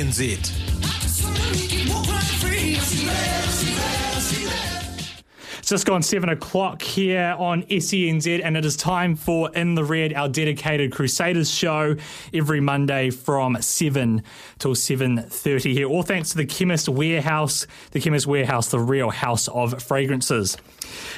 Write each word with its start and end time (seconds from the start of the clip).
SENZ. 0.00 0.20
It's 2.72 3.39
just 5.70 5.86
gone 5.86 6.02
seven 6.02 6.30
o'clock 6.30 6.82
here 6.82 7.36
on 7.38 7.62
SENZ, 7.62 8.40
and 8.42 8.56
it 8.56 8.64
is 8.64 8.76
time 8.76 9.14
for 9.14 9.54
In 9.54 9.76
the 9.76 9.84
Red, 9.84 10.12
our 10.14 10.28
dedicated 10.28 10.90
Crusaders 10.90 11.48
show 11.48 11.94
every 12.34 12.58
Monday 12.58 13.10
from 13.10 13.56
seven 13.62 14.24
till 14.58 14.74
seven 14.74 15.18
thirty 15.22 15.72
here. 15.72 15.86
All 15.86 16.02
thanks 16.02 16.30
to 16.30 16.38
the 16.38 16.44
Chemist 16.44 16.88
Warehouse, 16.88 17.68
the 17.92 18.00
Chemist 18.00 18.26
Warehouse, 18.26 18.66
the 18.70 18.80
real 18.80 19.10
house 19.10 19.46
of 19.46 19.80
fragrances. 19.80 20.56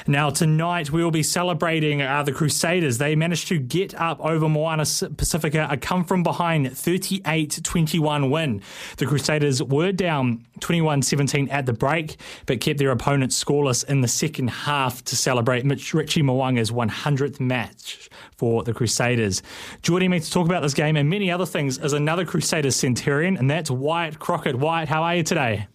Now 0.05 0.29
tonight 0.29 0.91
we 0.91 1.03
will 1.03 1.09
be 1.09 1.23
celebrating 1.23 2.03
uh, 2.03 2.21
the 2.21 2.31
Crusaders. 2.31 2.99
They 2.99 3.15
managed 3.15 3.47
to 3.47 3.57
get 3.57 3.95
up 3.95 4.23
over 4.23 4.47
Moana 4.47 4.85
Pacifica, 5.17 5.67
a 5.71 5.77
come 5.77 6.03
from 6.03 6.21
behind 6.21 6.67
38-21 6.67 8.29
win. 8.29 8.61
The 8.97 9.07
Crusaders 9.07 9.63
were 9.63 9.91
down 9.91 10.45
21-17 10.59 11.51
at 11.51 11.65
the 11.65 11.73
break, 11.73 12.17
but 12.45 12.61
kept 12.61 12.77
their 12.77 12.91
opponents 12.91 13.41
scoreless 13.43 13.83
in 13.83 14.01
the 14.01 14.07
second 14.07 14.42
half 14.47 15.03
to 15.05 15.15
celebrate 15.15 15.65
Mitch, 15.65 15.93
Richie 15.93 16.21
Mo'unga's 16.21 16.71
100th 16.71 17.39
match 17.39 18.09
for 18.35 18.63
the 18.63 18.73
Crusaders. 18.73 19.41
Joining 19.81 20.11
me 20.11 20.19
to 20.19 20.31
talk 20.31 20.45
about 20.45 20.61
this 20.61 20.73
game 20.73 20.95
and 20.95 21.09
many 21.09 21.31
other 21.31 21.45
things 21.45 21.77
is 21.77 21.93
another 21.93 22.25
Crusaders 22.25 22.75
Centurion, 22.75 23.37
and 23.37 23.49
that's 23.49 23.71
Wyatt 23.71 24.19
Crockett. 24.19 24.55
Wyatt, 24.55 24.89
how 24.89 25.03
are 25.03 25.15
you 25.15 25.23
today? 25.23 25.67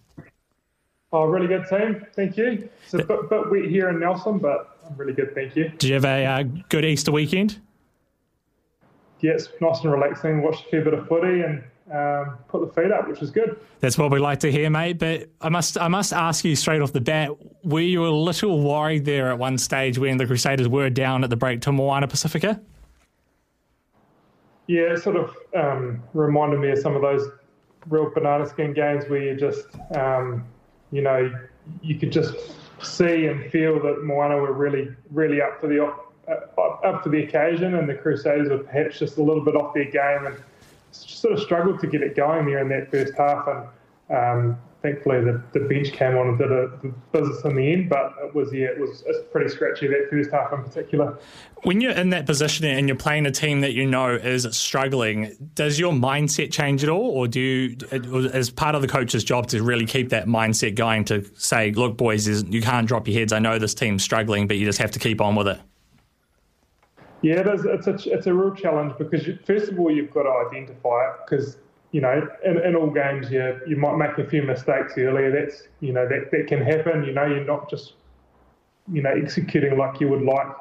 Oh, 1.11 1.23
really 1.25 1.47
good 1.47 1.65
team. 1.67 2.05
Thank 2.15 2.37
you. 2.37 2.69
It's 2.83 2.93
a 2.93 2.97
bit, 2.99 3.29
bit 3.29 3.49
wet 3.49 3.65
here 3.65 3.89
in 3.89 3.99
Nelson, 3.99 4.37
but 4.37 4.77
I'm 4.87 4.95
really 4.95 5.13
good. 5.13 5.33
Thank 5.33 5.55
you. 5.55 5.69
Did 5.69 5.83
you 5.83 5.93
have 5.95 6.05
a 6.05 6.25
uh, 6.25 6.43
good 6.69 6.85
Easter 6.85 7.11
weekend? 7.11 7.59
Yeah, 9.21 9.31
it's 9.31 9.49
nice 9.59 9.81
and 9.81 9.91
relaxing. 9.91 10.41
Watched 10.41 10.67
a 10.67 10.69
fair 10.69 10.83
bit 10.83 10.93
of 10.93 11.07
footy 11.07 11.41
and 11.41 11.63
um, 11.91 12.37
put 12.47 12.61
the 12.61 12.81
feet 12.81 12.91
up, 12.91 13.07
which 13.07 13.19
was 13.19 13.31
good. 13.31 13.59
That's 13.79 13.97
what 13.97 14.11
we 14.11 14.19
like 14.19 14.39
to 14.41 14.51
hear, 14.51 14.69
mate. 14.69 14.99
But 14.99 15.29
I 15.41 15.49
must, 15.49 15.77
I 15.77 15.87
must 15.87 16.13
ask 16.13 16.45
you 16.45 16.55
straight 16.55 16.81
off 16.81 16.93
the 16.93 17.01
bat: 17.01 17.31
Were 17.63 17.79
you 17.79 18.05
a 18.05 18.09
little 18.09 18.61
worried 18.61 19.05
there 19.05 19.29
at 19.31 19.37
one 19.37 19.57
stage 19.57 19.97
when 19.97 20.17
the 20.17 20.25
Crusaders 20.25 20.67
were 20.67 20.89
down 20.89 21.23
at 21.23 21.29
the 21.29 21.35
break 21.35 21.61
to 21.61 21.71
Moana 21.71 22.07
Pacifica? 22.07 22.61
Yeah, 24.67 24.93
it 24.93 25.01
sort 25.01 25.15
of 25.15 25.35
um, 25.55 26.03
reminded 26.13 26.59
me 26.59 26.69
of 26.69 26.79
some 26.79 26.95
of 26.95 27.01
those 27.01 27.27
real 27.87 28.11
banana 28.13 28.45
skin 28.45 28.73
games 28.73 29.09
where 29.09 29.21
you 29.21 29.35
just 29.35 29.65
um, 29.95 30.45
you 30.91 31.01
know, 31.01 31.31
you 31.81 31.95
could 31.95 32.11
just 32.11 32.35
see 32.81 33.27
and 33.27 33.49
feel 33.51 33.79
that 33.81 34.03
Moana 34.03 34.37
were 34.37 34.53
really, 34.53 34.89
really 35.11 35.41
up 35.41 35.59
for 35.59 35.67
the 35.67 35.83
uh, 35.83 36.61
up 36.83 37.03
for 37.03 37.09
the 37.09 37.23
occasion, 37.23 37.75
and 37.75 37.89
the 37.89 37.95
Crusaders 37.95 38.49
were 38.49 38.59
perhaps 38.59 38.99
just 38.99 39.17
a 39.17 39.23
little 39.23 39.43
bit 39.43 39.55
off 39.55 39.73
their 39.73 39.85
game 39.85 40.25
and 40.27 40.43
sort 40.91 41.33
of 41.33 41.39
struggled 41.39 41.79
to 41.81 41.87
get 41.87 42.01
it 42.01 42.15
going 42.15 42.45
there 42.45 42.59
in 42.59 42.69
that 42.69 42.91
first 42.91 43.13
half. 43.17 43.47
And 43.47 43.67
um, 44.15 44.57
thankfully, 44.81 45.21
the, 45.21 45.41
the 45.53 45.61
bench 45.61 45.91
came 45.91 46.17
on 46.17 46.29
and 46.29 46.37
did 46.37 46.51
a, 46.51 46.67
the 46.81 46.93
business 47.11 47.43
in 47.43 47.55
the 47.55 47.71
end. 47.71 47.89
But 47.89 48.13
it 48.23 48.33
was 48.33 48.53
yeah, 48.53 48.67
it 48.67 48.79
was 48.79 49.03
pretty 49.31 49.49
scratchy 49.49 49.87
that 49.87 50.07
first 50.09 50.31
half 50.31 50.53
in 50.53 50.63
particular. 50.63 51.17
When 51.63 51.81
you're 51.81 51.91
in 51.91 52.09
that 52.11 52.25
position 52.25 52.65
and 52.65 52.87
you're 52.87 52.95
playing 52.97 53.25
a 53.25 53.31
team 53.31 53.61
that 53.61 53.73
you 53.73 53.85
know 53.85 54.15
is 54.15 54.47
struggling, 54.55 55.51
does 55.55 55.77
your 55.77 55.91
mindset 55.91 56.51
change 56.51 56.83
at 56.83 56.89
all, 56.89 57.09
or 57.09 57.27
do 57.27 57.39
you, 57.39 57.77
as 58.31 58.49
part 58.49 58.75
of 58.75 58.81
the 58.81 58.87
coach's 58.87 59.23
job 59.23 59.47
to 59.47 59.61
really 59.61 59.85
keep 59.85 60.09
that 60.09 60.25
mindset 60.25 60.75
going 60.75 61.03
to 61.05 61.25
say, 61.35 61.71
look, 61.71 61.97
boys, 61.97 62.27
you 62.27 62.61
can't 62.61 62.87
drop 62.87 63.07
your 63.07 63.19
heads. 63.19 63.33
I 63.33 63.39
know 63.39 63.59
this 63.59 63.73
team's 63.73 64.03
struggling, 64.03 64.47
but 64.47 64.57
you 64.57 64.65
just 64.65 64.79
have 64.79 64.91
to 64.91 64.99
keep 64.99 65.19
on 65.19 65.35
with 65.35 65.47
it. 65.49 65.59
Yeah, 67.21 67.39
it 67.41 67.47
is. 67.47 67.65
It's 67.65 67.87
a 67.87 68.13
it's 68.13 68.27
a 68.27 68.33
real 68.33 68.55
challenge 68.55 68.93
because 68.97 69.27
you, 69.27 69.37
first 69.45 69.71
of 69.71 69.79
all 69.79 69.91
you've 69.91 70.11
got 70.11 70.23
to 70.23 70.47
identify 70.47 71.09
it 71.09 71.17
because 71.25 71.57
you 71.91 72.01
know, 72.01 72.27
in, 72.45 72.63
in 72.63 72.75
all 72.75 72.89
games, 72.89 73.31
you 73.31 73.59
you 73.67 73.75
might 73.75 73.97
make 73.97 74.17
a 74.17 74.29
few 74.29 74.43
mistakes 74.43 74.93
earlier. 74.97 75.31
That's 75.31 75.63
you 75.79 75.91
know 75.91 76.07
that 76.07 76.31
that 76.31 76.47
can 76.47 76.61
happen. 76.61 77.03
You 77.03 77.13
know, 77.13 77.25
you're 77.25 77.45
not 77.45 77.69
just 77.69 77.93
you 78.91 79.01
know 79.01 79.11
executing 79.11 79.77
like 79.77 79.99
you 79.99 80.07
would 80.09 80.21
like, 80.21 80.55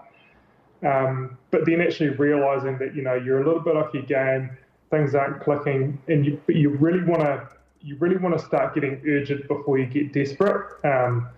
um, 0.84 1.36
but 1.50 1.66
then 1.66 1.80
actually 1.80 2.10
realizing 2.10 2.78
that 2.78 2.94
you 2.94 3.02
know 3.02 3.14
you're 3.14 3.42
a 3.42 3.46
little 3.46 3.60
bit 3.60 3.76
off 3.76 3.92
your 3.92 4.04
game, 4.04 4.56
things 4.90 5.14
aren't 5.14 5.42
clicking, 5.42 6.00
and 6.08 6.24
you 6.24 6.40
but 6.46 6.56
you 6.56 6.70
really 6.70 7.04
want 7.04 7.20
to 7.20 7.46
you 7.82 7.96
really 7.96 8.16
want 8.16 8.36
to 8.36 8.44
start 8.44 8.74
getting 8.74 9.00
urgent 9.06 9.46
before 9.48 9.78
you 9.78 9.86
get 9.86 10.12
desperate. 10.14 10.82
Um, 10.84 11.28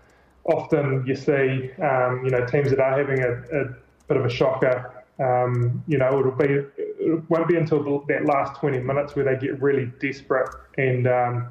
often 0.45 1.05
you 1.05 1.17
see 1.17 1.73
um, 1.83 2.23
you 2.25 2.31
know 2.31 2.47
teams 2.47 2.71
that 2.71 2.79
are 2.79 2.97
having 2.97 3.21
a, 3.25 3.33
a 3.33 3.75
bit 4.07 4.17
of 4.17 4.25
a 4.25 4.31
shocker. 4.31 5.00
Um, 5.21 5.85
you 5.87 5.99
know, 5.99 6.19
it'll 6.19 6.33
be 6.33 6.47
it 6.47 7.31
won't 7.31 7.49
be 7.49 7.57
until 7.57 8.05
that 8.09 8.25
last 8.25 8.59
20 8.61 8.79
minutes 8.81 9.15
where 9.15 9.25
they 9.25 9.37
get 9.37 9.61
really 9.61 9.93
desperate 10.01 10.49
and 10.79 11.07
um, 11.07 11.49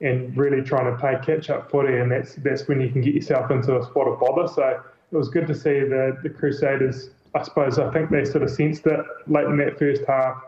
and 0.00 0.36
really 0.36 0.62
trying 0.62 0.90
to 0.90 0.98
play 0.98 1.16
catch 1.24 1.50
up 1.50 1.70
footy, 1.70 1.96
and 1.98 2.10
that's 2.10 2.34
that's 2.36 2.66
when 2.68 2.80
you 2.80 2.90
can 2.90 3.02
get 3.02 3.14
yourself 3.14 3.50
into 3.50 3.78
a 3.78 3.82
spot 3.84 4.08
of 4.08 4.18
bother. 4.18 4.48
So 4.48 4.80
it 5.12 5.16
was 5.16 5.28
good 5.28 5.46
to 5.46 5.54
see 5.54 5.80
the 5.80 6.18
the 6.22 6.30
Crusaders. 6.30 7.10
I 7.34 7.42
suppose 7.42 7.78
I 7.78 7.90
think 7.92 8.10
they 8.10 8.24
sort 8.24 8.42
of 8.42 8.50
sensed 8.50 8.86
it 8.86 9.00
late 9.26 9.46
in 9.46 9.56
that 9.58 9.78
first 9.78 10.02
half. 10.06 10.42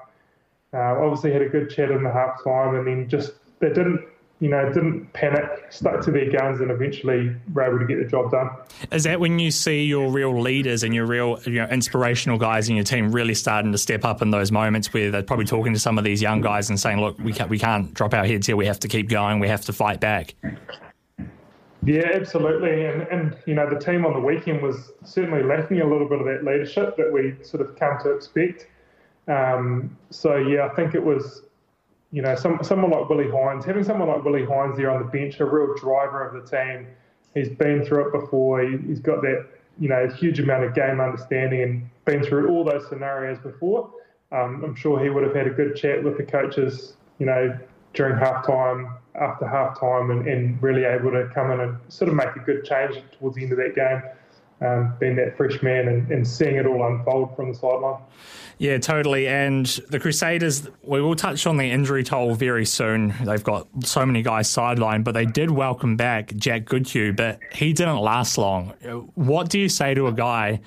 Uh, 0.73 0.99
obviously 1.01 1.33
had 1.33 1.43
a 1.43 1.49
good 1.49 1.71
chat 1.71 1.91
in 1.91 2.03
the 2.03 2.11
half 2.11 2.43
time, 2.43 2.75
and 2.75 2.87
then 2.87 3.09
just 3.09 3.35
they 3.61 3.69
didn't 3.69 4.01
you 4.45 4.51
know, 4.51 4.71
didn't 4.71 5.11
panic, 5.15 5.49
stuck 5.71 6.03
to 6.03 6.11
their 6.11 6.31
guns, 6.31 6.61
and 6.61 6.71
eventually 6.71 7.35
were 7.55 7.63
able 7.63 7.79
to 7.79 7.87
get 7.87 7.99
the 7.99 8.05
job 8.05 8.31
done. 8.31 8.51
Is 8.93 9.05
that 9.05 9.19
when 9.19 9.39
you 9.39 9.51
see 9.51 9.85
your 9.85 10.13
real 10.13 10.39
leaders 10.39 10.83
and 10.83 10.95
your 10.95 11.07
real, 11.07 11.41
you 11.47 11.63
know, 11.63 11.67
inspirational 11.69 12.37
guys 12.37 12.69
in 12.69 12.77
your 12.77 12.85
team 12.85 13.11
really 13.11 13.33
starting 13.33 13.73
to 13.73 13.79
step 13.79 14.05
up 14.05 14.21
in 14.21 14.33
those 14.33 14.53
moments 14.53 14.93
where 14.93 15.11
they're 15.11 15.23
probably 15.23 15.47
talking 15.47 15.73
to 15.73 15.79
some 15.79 15.97
of 15.97 16.05
these 16.05 16.21
young 16.21 16.43
guys 16.43 16.69
and 16.69 16.79
saying, 16.79 17.01
"Look, 17.01 17.19
we 17.21 17.33
can't, 17.33 17.49
we 17.49 17.59
can't 17.59 17.95
drop 17.95 18.13
our 18.13 18.27
heads 18.27 18.47
here. 18.47 18.55
We 18.55 18.67
have 18.67 18.79
to 18.81 18.89
keep 18.89 19.09
going. 19.09 19.41
We 19.41 19.49
have 19.49 19.65
to 19.65 19.73
fight 19.73 19.99
back." 19.99 20.35
Yeah, 21.83 22.11
absolutely. 22.13 22.85
And, 22.85 23.01
and 23.05 23.39
you 23.47 23.55
know, 23.55 23.67
the 23.67 23.79
team 23.79 24.05
on 24.05 24.13
the 24.13 24.21
weekend 24.21 24.61
was 24.61 24.93
certainly 25.05 25.43
lacking 25.43 25.81
a 25.81 25.89
little 25.89 26.07
bit 26.07 26.21
of 26.21 26.27
that 26.27 26.45
leadership 26.45 26.99
that 26.99 27.11
we 27.11 27.35
sort 27.43 27.67
of 27.67 27.77
come 27.77 27.97
to 28.03 28.11
expect. 28.11 28.67
Um, 29.27 29.97
so 30.11 30.37
yeah, 30.37 30.67
I 30.67 30.75
think 30.75 30.95
it 30.95 31.03
was 31.03 31.45
you 32.15 32.23
know, 32.23 32.37
some, 32.37 32.61
someone 32.63 32.93
like 32.93 33.09
Willie 33.09 33.29
Heinz, 33.29 33.65
having 33.65 33.83
someone 33.83 34.07
like 34.07 34.23
Willie 34.23 34.45
Heinz 34.45 34.77
there 34.77 34.89
on 34.89 35.03
the 35.03 35.09
bench, 35.09 35.41
a 35.41 35.45
real 35.45 35.75
driver 35.75 36.25
of 36.25 36.33
the 36.33 36.49
team. 36.49 36.87
He's 37.35 37.49
been 37.49 37.85
through 37.85 38.07
it 38.07 38.21
before. 38.21 38.63
He, 38.63 38.79
has 38.89 39.01
got 39.01 39.21
that, 39.23 39.49
you 39.81 39.89
know, 39.89 40.07
huge 40.07 40.39
amount 40.39 40.63
of 40.63 40.77
game 40.77 41.01
understanding 41.01 41.63
and 41.63 41.91
been 42.05 42.23
through 42.23 42.51
all 42.51 42.63
those 42.63 42.89
scenarios 42.89 43.41
before. 43.41 43.91
Um, 44.31 44.63
I'm 44.65 44.77
sure 44.77 45.03
he 45.03 45.11
would 45.11 45.25
have 45.25 45.35
had 45.35 45.49
a 45.49 45.51
good 45.51 45.75
chat 45.75 46.05
with 46.05 46.17
the 46.17 46.23
coaches, 46.23 46.95
you 47.19 47.27
know, 47.27 47.59
during 47.95 48.17
halftime, 48.17 48.97
after 49.21 49.45
halftime, 49.47 50.13
and, 50.13 50.29
and 50.29 50.63
really 50.63 50.85
able 50.85 51.11
to 51.11 51.29
come 51.35 51.51
in 51.51 51.59
and 51.59 51.77
sort 51.89 52.09
of 52.09 52.15
make 52.15 52.37
a 52.37 52.39
good 52.39 52.65
change 52.65 52.95
towards 53.19 53.35
the 53.35 53.43
end 53.43 53.51
of 53.51 53.59
that 53.59 53.75
game 53.75 54.01
um, 54.65 54.95
being 54.99 55.17
that 55.17 55.37
fresh 55.37 55.63
man 55.63 55.89
and, 55.89 56.11
and 56.11 56.27
seeing 56.27 56.57
it 56.57 56.67
all 56.67 56.87
unfold 56.87 57.35
from 57.37 57.53
the 57.53 57.55
sideline. 57.55 58.01
Yeah, 58.59 58.79
totally. 58.79 59.27
And 59.27 59.67
the 59.91 59.99
Crusaders, 59.99 60.69
we 60.83 61.01
will 61.01 61.17
touch 61.17 61.47
on 61.47 61.57
the 61.57 61.71
injury 61.71 62.05
toll 62.05 62.35
very 62.35 62.65
soon. 62.65 63.13
They've 63.25 63.43
got 63.43 63.67
so 63.85 64.07
many 64.07 64.23
guys 64.23 64.49
sidelined, 64.49 65.05
but 65.05 65.13
they 65.13 65.27
did 65.27 65.51
welcome 65.51 65.97
back 65.97 66.35
Jack 66.37 66.65
Goodhue, 66.65 67.13
but 67.13 67.41
he 67.53 67.73
didn't 67.73 67.99
last 67.99 68.39
long. 68.39 68.69
What 69.15 69.51
do 69.51 69.59
you 69.59 69.69
say 69.69 69.95
to 69.95 70.07
a 70.07 70.13
guy 70.13 70.61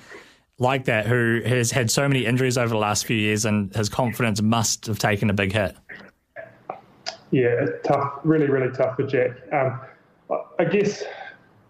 like 0.58 0.84
that 0.84 1.06
who 1.06 1.40
has 1.46 1.70
had 1.70 1.90
so 1.90 2.06
many 2.06 2.26
injuries 2.26 2.58
over 2.58 2.68
the 2.68 2.76
last 2.76 3.06
few 3.06 3.16
years 3.16 3.44
and 3.44 3.74
his 3.74 3.88
confidence 3.88 4.42
must 4.42 4.86
have 4.86 4.98
taken 4.98 5.30
a 5.30 5.34
big 5.34 5.52
hit? 5.52 5.74
Yeah, 7.30 7.66
tough, 7.84 8.20
really, 8.24 8.46
really 8.46 8.74
tough 8.74 8.96
for 8.96 9.04
Jack. 9.04 9.30
Um, 9.52 9.80
I 10.58 10.64
guess, 10.64 11.04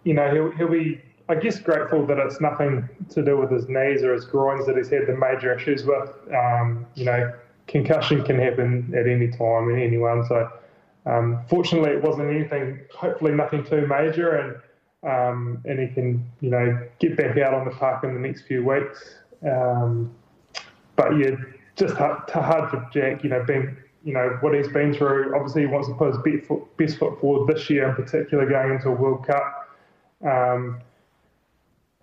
you 0.05 0.15
know, 0.15 0.33
he'll, 0.33 0.51
he'll 0.53 0.69
be 0.69 1.01
I 1.29 1.35
guess 1.35 1.59
grateful 1.59 2.07
that 2.07 2.19
it's 2.19 2.41
nothing 2.41 2.89
to 3.11 3.23
do 3.23 3.37
with 3.37 3.51
his 3.51 3.69
knees 3.69 4.03
or 4.03 4.15
his 4.15 4.25
groins 4.25 4.67
that 4.67 4.77
he's 4.77 4.89
had 4.89 5.07
the 5.07 5.15
major 5.15 5.55
issues 5.55 5.85
with. 5.85 6.11
Um, 6.35 6.87
you 6.95 7.05
know, 7.05 7.33
concussion 7.67 8.25
can 8.25 8.39
happen 8.39 8.93
at 8.97 9.07
any 9.07 9.29
time 9.29 9.69
in 9.71 9.79
anyone. 9.79 10.25
So, 10.27 10.51
um, 11.05 11.45
fortunately, 11.49 11.91
it 11.91 12.03
wasn't 12.03 12.31
anything. 12.31 12.81
Hopefully, 12.95 13.33
nothing 13.33 13.63
too 13.63 13.87
major, 13.87 14.37
and 14.37 14.57
um, 15.11 15.63
and 15.67 15.79
he 15.79 15.89
can 15.89 16.27
you 16.41 16.51
know 16.51 16.89
get 16.99 17.17
back 17.17 17.37
out 17.37 17.53
on 17.53 17.67
the 17.67 17.73
park 17.73 18.05
in 18.05 18.15
the 18.15 18.21
next 18.21 18.43
few 18.43 18.65
weeks. 18.65 19.17
Um, 19.47 20.11
but 20.97 21.17
yeah, 21.19 21.37
just 21.77 21.95
hard, 21.95 22.29
hard 22.31 22.71
for 22.71 22.89
Jack. 22.91 23.23
You 23.23 23.31
know, 23.31 23.45
being 23.45 23.77
you 24.03 24.15
know 24.15 24.39
what 24.41 24.55
he's 24.55 24.69
been 24.69 24.95
through. 24.95 25.35
Obviously, 25.37 25.63
he 25.63 25.67
wants 25.67 25.89
to 25.89 25.95
put 25.95 26.09
his 26.09 26.19
best 26.25 26.49
foot, 26.49 26.77
best 26.79 26.99
foot 26.99 27.21
forward 27.21 27.55
this 27.55 27.69
year, 27.69 27.91
in 27.91 27.95
particular, 27.95 28.49
going 28.49 28.73
into 28.75 28.89
a 28.89 28.93
World 28.93 29.27
Cup. 29.27 29.77
Um, 30.27 30.81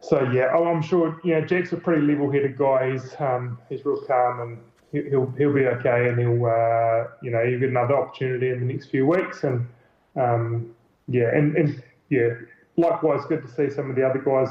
so 0.09 0.29
yeah, 0.31 0.51
oh, 0.53 0.65
I'm 0.65 0.81
sure. 0.81 1.19
You 1.23 1.35
know, 1.35 1.45
Jack's 1.45 1.71
a 1.73 1.77
pretty 1.77 2.01
level-headed 2.01 2.57
guy. 2.57 2.91
He's 2.91 3.15
um, 3.19 3.57
he's 3.69 3.85
real 3.85 4.01
calm 4.05 4.39
and 4.41 4.59
he'll 4.91 5.31
he'll 5.37 5.53
be 5.53 5.65
okay, 5.67 6.09
and 6.09 6.19
he'll 6.19 6.45
uh, 6.45 7.07
you 7.21 7.31
know 7.31 7.45
he'll 7.45 7.59
get 7.59 7.69
another 7.69 7.95
opportunity 7.95 8.49
in 8.49 8.59
the 8.59 8.73
next 8.73 8.87
few 8.87 9.05
weeks, 9.05 9.43
and 9.43 9.67
um, 10.15 10.73
yeah, 11.07 11.29
and, 11.35 11.55
and 11.55 11.83
yeah, 12.09 12.29
likewise, 12.77 13.25
good 13.27 13.41
to 13.41 13.47
see 13.47 13.73
some 13.73 13.89
of 13.89 13.95
the 13.95 14.07
other 14.07 14.19
guys 14.19 14.49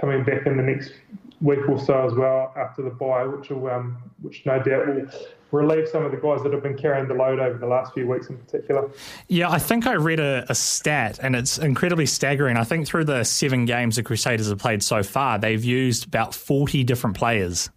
coming 0.00 0.24
back 0.24 0.46
in 0.46 0.56
the 0.56 0.62
next 0.62 0.92
week 1.40 1.68
or 1.68 1.78
so 1.78 2.06
as 2.06 2.14
well 2.14 2.52
after 2.56 2.82
the 2.82 2.90
bye, 2.90 3.24
which 3.24 3.50
will 3.50 3.68
um, 3.68 3.98
which 4.22 4.44
no 4.46 4.62
doubt 4.62 4.86
will 4.86 5.06
relieve 5.52 5.88
some 5.88 6.04
of 6.04 6.10
the 6.10 6.16
guys 6.16 6.42
that 6.42 6.52
have 6.52 6.62
been 6.62 6.76
carrying 6.76 7.06
the 7.06 7.14
load 7.14 7.38
over 7.38 7.58
the 7.58 7.66
last 7.66 7.94
few 7.94 8.06
weeks 8.06 8.28
in 8.28 8.36
particular. 8.36 8.90
Yeah, 9.28 9.50
I 9.50 9.58
think 9.58 9.86
I 9.86 9.94
read 9.94 10.20
a, 10.20 10.44
a, 10.48 10.54
stat, 10.54 11.18
and 11.22 11.36
it's 11.36 11.58
incredibly 11.58 12.06
staggering. 12.06 12.56
I 12.56 12.64
think 12.64 12.86
through 12.86 13.04
the 13.04 13.24
seven 13.24 13.64
games 13.64 13.96
the 13.96 14.02
Crusaders 14.02 14.48
have 14.48 14.58
played 14.58 14.82
so 14.82 15.02
far, 15.02 15.38
they've 15.38 15.64
used 15.64 16.06
about 16.06 16.34
40 16.34 16.84
different 16.84 17.16
players. 17.16 17.70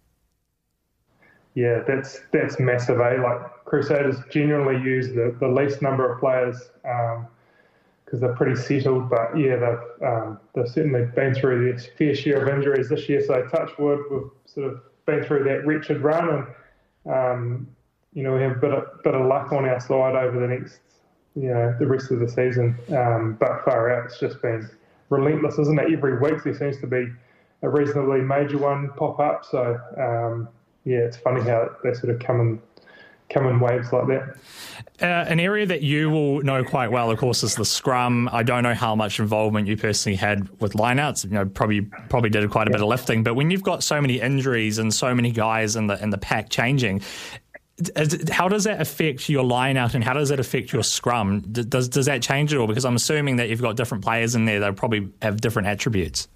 Yeah, 1.54 1.82
that's 1.86 2.20
that's 2.32 2.60
massive, 2.60 3.00
eh? 3.00 3.20
Like 3.20 3.64
Crusaders 3.64 4.16
generally 4.30 4.82
use 4.82 5.08
the, 5.08 5.36
the 5.40 5.48
least 5.48 5.82
number 5.82 6.10
of 6.10 6.20
players 6.20 6.70
because 8.10 8.20
they're 8.20 8.34
pretty 8.34 8.56
settled. 8.56 9.08
But 9.08 9.38
yeah, 9.38 9.56
they've 9.56 10.08
um, 10.08 10.40
they've 10.54 10.68
certainly 10.68 11.04
been 11.14 11.34
through 11.34 11.64
their 11.64 11.78
fair 11.78 12.14
share 12.14 12.42
of 12.42 12.54
injuries 12.54 12.88
this 12.88 13.08
year. 13.08 13.24
So 13.24 13.46
touch 13.48 13.70
wood, 13.78 14.00
we've 14.10 14.30
sort 14.46 14.66
of 14.72 14.80
been 15.06 15.22
through 15.22 15.44
that 15.44 15.64
wretched 15.64 16.00
run 16.00 16.28
and 16.28 16.46
um, 17.06 17.68
you 18.12 18.22
know, 18.22 18.34
we 18.34 18.42
have 18.42 18.52
a 18.52 18.60
bit 18.60 18.72
of, 18.72 19.02
bit 19.04 19.14
of 19.14 19.26
luck 19.26 19.52
on 19.52 19.64
our 19.68 19.80
side 19.80 20.16
over 20.16 20.40
the 20.40 20.48
next, 20.48 20.80
you 21.36 21.48
know, 21.48 21.74
the 21.78 21.86
rest 21.86 22.10
of 22.10 22.18
the 22.18 22.28
season. 22.28 22.76
Um, 22.90 23.36
but 23.38 23.64
far 23.64 23.92
out, 23.92 24.06
it's 24.06 24.18
just 24.18 24.42
been 24.42 24.68
relentless, 25.10 25.58
isn't 25.58 25.78
it? 25.78 25.92
Every 25.92 26.18
week 26.18 26.42
there 26.42 26.56
seems 26.56 26.78
to 26.80 26.86
be 26.86 27.06
a 27.62 27.68
reasonably 27.68 28.20
major 28.20 28.58
one 28.58 28.90
pop 28.96 29.20
up. 29.20 29.44
So, 29.44 29.78
um, 29.96 30.48
yeah, 30.84 30.98
it's 30.98 31.16
funny 31.16 31.42
how 31.42 31.70
they 31.84 31.94
sort 31.94 32.12
of 32.14 32.20
come 32.20 32.40
in, 32.40 32.62
come 33.30 33.46
in 33.46 33.60
waves 33.60 33.92
like 33.92 34.06
that. 34.08 34.36
Uh, 35.00 35.24
an 35.28 35.40
area 35.40 35.64
that 35.64 35.82
you 35.82 36.10
will 36.10 36.42
know 36.42 36.62
quite 36.62 36.90
well, 36.90 37.10
of 37.10 37.18
course, 37.18 37.42
is 37.42 37.54
the 37.54 37.64
scrum. 37.64 38.28
I 38.32 38.42
don't 38.42 38.62
know 38.62 38.74
how 38.74 38.94
much 38.94 39.18
involvement 39.18 39.66
you 39.66 39.76
personally 39.76 40.16
had 40.16 40.48
with 40.60 40.74
lineouts. 40.74 41.24
You 41.24 41.30
know, 41.30 41.46
probably 41.46 41.80
probably 41.80 42.28
did 42.28 42.48
quite 42.50 42.68
a 42.68 42.70
yeah. 42.70 42.76
bit 42.76 42.82
of 42.82 42.88
lifting. 42.88 43.22
But 43.22 43.34
when 43.34 43.50
you've 43.50 43.62
got 43.62 43.82
so 43.82 44.00
many 44.00 44.20
injuries 44.20 44.78
and 44.78 44.92
so 44.92 45.14
many 45.14 45.30
guys 45.30 45.76
in 45.76 45.86
the 45.86 46.02
in 46.02 46.10
the 46.10 46.18
pack 46.18 46.50
changing, 46.50 47.02
how 48.30 48.48
does 48.48 48.64
that 48.64 48.80
affect 48.80 49.28
your 49.28 49.44
line 49.44 49.76
out 49.76 49.94
and 49.94 50.04
how 50.04 50.12
does 50.12 50.28
that 50.28 50.40
affect 50.40 50.72
your 50.72 50.82
scrum? 50.82 51.40
Does 51.50 51.88
does 51.88 52.06
that 52.06 52.22
change 52.22 52.52
at 52.52 52.58
all? 52.58 52.66
Because 52.66 52.84
I'm 52.84 52.96
assuming 52.96 53.36
that 53.36 53.48
you've 53.48 53.62
got 53.62 53.76
different 53.76 54.04
players 54.04 54.34
in 54.34 54.44
there 54.44 54.60
that 54.60 54.76
probably 54.76 55.08
have 55.22 55.40
different 55.40 55.68
attributes. 55.68 56.28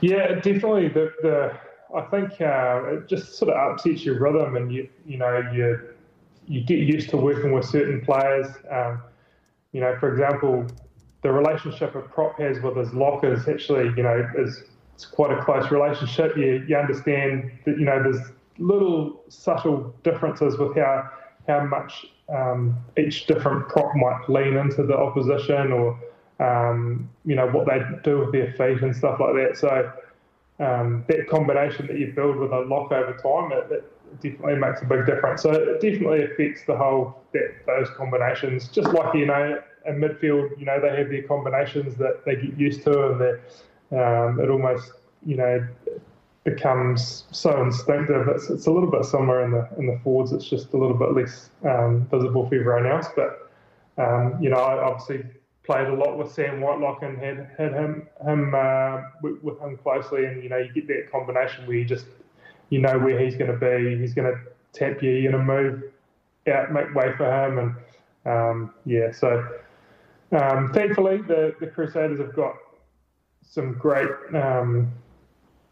Yeah, 0.00 0.34
definitely. 0.34 0.88
The, 0.88 1.12
the 1.22 1.58
I 1.94 2.02
think 2.02 2.40
uh, 2.40 2.82
it 2.88 3.08
just 3.08 3.34
sort 3.34 3.52
of 3.52 3.72
upsets 3.72 4.04
your 4.04 4.18
rhythm, 4.18 4.56
and 4.56 4.72
you 4.72 4.88
you 5.06 5.16
know 5.16 5.42
you 5.52 5.80
you 6.46 6.62
get 6.62 6.78
used 6.78 7.10
to 7.10 7.16
working 7.16 7.52
with 7.52 7.64
certain 7.64 8.00
players. 8.00 8.46
Um, 8.70 9.02
you 9.72 9.80
know, 9.80 9.96
for 9.98 10.12
example, 10.12 10.66
the 11.22 11.32
relationship 11.32 11.94
a 11.94 12.00
prop 12.00 12.38
has 12.38 12.60
with 12.60 12.76
his 12.76 12.92
lockers 12.92 13.48
actually, 13.48 13.92
you 13.96 14.02
know, 14.02 14.28
is 14.36 14.64
it's 14.94 15.06
quite 15.06 15.36
a 15.36 15.42
close 15.44 15.70
relationship. 15.70 16.36
You 16.36 16.64
you 16.68 16.76
understand 16.76 17.50
that 17.64 17.78
you 17.78 17.84
know 17.84 18.02
there's 18.02 18.20
little 18.58 19.22
subtle 19.28 19.94
differences 20.02 20.58
with 20.58 20.76
how 20.76 21.10
how 21.48 21.64
much 21.64 22.06
um, 22.28 22.76
each 22.96 23.26
different 23.26 23.68
prop 23.68 23.94
might 23.96 24.28
lean 24.28 24.56
into 24.56 24.82
the 24.84 24.96
opposition 24.96 25.72
or 25.72 25.98
um, 26.40 27.08
you 27.24 27.34
know 27.34 27.46
what 27.48 27.66
they 27.66 27.80
do 28.02 28.20
with 28.20 28.32
their 28.32 28.52
feet 28.52 28.82
and 28.82 28.94
stuff 28.94 29.20
like 29.20 29.34
that. 29.34 29.56
So 29.56 29.92
um, 30.60 31.04
that 31.08 31.28
combination 31.28 31.86
that 31.88 31.98
you 31.98 32.12
build 32.12 32.36
with 32.36 32.52
a 32.52 32.60
lock 32.60 32.92
over 32.92 33.12
time, 33.14 33.52
it, 33.52 33.72
it, 33.72 33.90
definitely 34.22 34.54
makes 34.54 34.80
a 34.80 34.84
big 34.84 35.06
difference. 35.06 35.42
So 35.42 35.50
it 35.50 35.80
definitely 35.80 36.22
affects 36.22 36.64
the 36.64 36.76
whole 36.76 37.20
that 37.32 37.66
those 37.66 37.88
combinations. 37.96 38.68
Just 38.68 38.92
like 38.92 39.14
you 39.14 39.26
know 39.26 39.60
in 39.86 39.96
midfield, 39.96 40.58
you 40.58 40.64
know 40.64 40.80
they 40.80 40.96
have 40.96 41.08
their 41.08 41.24
combinations 41.24 41.96
that 41.96 42.24
they 42.24 42.36
get 42.36 42.56
used 42.56 42.84
to, 42.84 43.12
and 43.12 43.20
um, 43.98 44.40
it 44.40 44.50
almost 44.50 44.92
you 45.26 45.36
know 45.36 45.66
becomes 46.44 47.24
so 47.32 47.62
instinctive. 47.62 48.28
It's, 48.28 48.50
it's 48.50 48.66
a 48.66 48.70
little 48.70 48.90
bit 48.90 49.04
similar 49.04 49.44
in 49.44 49.50
the 49.50 49.68
in 49.78 49.86
the 49.86 49.98
forwards. 50.04 50.32
It's 50.32 50.48
just 50.48 50.72
a 50.72 50.76
little 50.76 50.96
bit 50.96 51.12
less 51.12 51.50
um, 51.64 52.06
visible 52.10 52.48
for 52.48 52.54
everyone 52.54 52.86
else. 52.86 53.08
But 53.16 53.50
um, 53.98 54.38
you 54.40 54.50
know, 54.50 54.58
obviously 54.58 55.24
played 55.64 55.88
a 55.88 55.94
lot 55.94 56.18
with 56.18 56.30
Sam 56.30 56.60
Whitelock 56.60 57.02
and 57.02 57.18
had 57.18 57.50
had 57.56 57.72
him 57.72 58.06
him 58.24 58.54
uh, 58.54 59.02
with, 59.22 59.58
him 59.60 59.76
closely, 59.78 60.26
and 60.26 60.42
you 60.42 60.48
know, 60.48 60.58
you 60.58 60.72
get 60.72 60.86
that 60.88 61.10
combination 61.10 61.66
where 61.66 61.76
you 61.76 61.84
just 61.84 62.06
you 62.70 62.80
know 62.80 62.98
where 62.98 63.18
he's 63.18 63.34
going 63.34 63.50
to 63.50 63.56
be. 63.56 63.98
He's 63.98 64.14
going 64.14 64.32
to 64.32 64.40
tap 64.72 65.02
you. 65.02 65.10
You're 65.10 65.32
going 65.32 65.46
to 65.46 65.52
move 65.52 65.82
out, 66.48 66.72
make 66.72 66.94
way 66.94 67.12
for 67.16 67.26
him, 67.26 67.58
and 67.58 67.74
um, 68.26 68.74
yeah. 68.84 69.10
So 69.10 69.46
um, 70.32 70.72
thankfully, 70.72 71.18
the 71.18 71.54
the 71.60 71.66
Crusaders 71.66 72.20
have 72.20 72.34
got 72.34 72.54
some 73.42 73.74
great 73.74 74.10
um, 74.34 74.92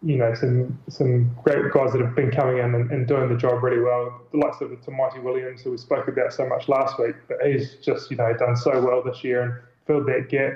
you 0.03 0.17
know, 0.17 0.35
some 0.35 0.79
some 0.88 1.35
great 1.45 1.71
guys 1.73 1.93
that 1.93 2.00
have 2.00 2.17
been 2.17 2.31
coming 2.31 2.59
in 2.59 2.75
and, 2.75 2.91
and 2.91 3.06
doing 3.06 3.29
the 3.29 3.37
job 3.37 3.62
really 3.62 3.81
well. 3.81 4.23
The 4.33 4.38
likes 4.38 4.61
of 4.61 4.71
Tamaiti 4.71 5.23
Williams, 5.23 5.62
who 5.62 5.71
we 5.71 5.77
spoke 5.77 6.09
about 6.09 6.33
so 6.33 6.47
much 6.49 6.69
last 6.69 6.99
week, 6.99 7.15
but 7.29 7.37
he's 7.45 7.77
just 7.77 8.11
you 8.11 8.17
know 8.17 8.33
done 8.37 8.56
so 8.56 8.81
well 8.81 9.03
this 9.03 9.23
year 9.23 9.43
and 9.43 9.55
filled 9.87 10.06
that 10.06 10.29
gap 10.29 10.52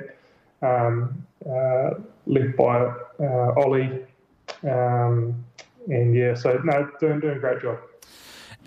um, 0.63 1.27
uh, 1.49 1.91
left 2.27 2.57
by 2.57 2.93
uh, 3.21 3.53
Ollie, 3.57 4.05
um, 4.65 5.45
and 5.89 6.15
yeah, 6.15 6.35
so 6.35 6.61
no, 6.65 6.89
doing 7.01 7.21
doing 7.21 7.37
a 7.37 7.41
great 7.41 7.63
job. 7.63 7.79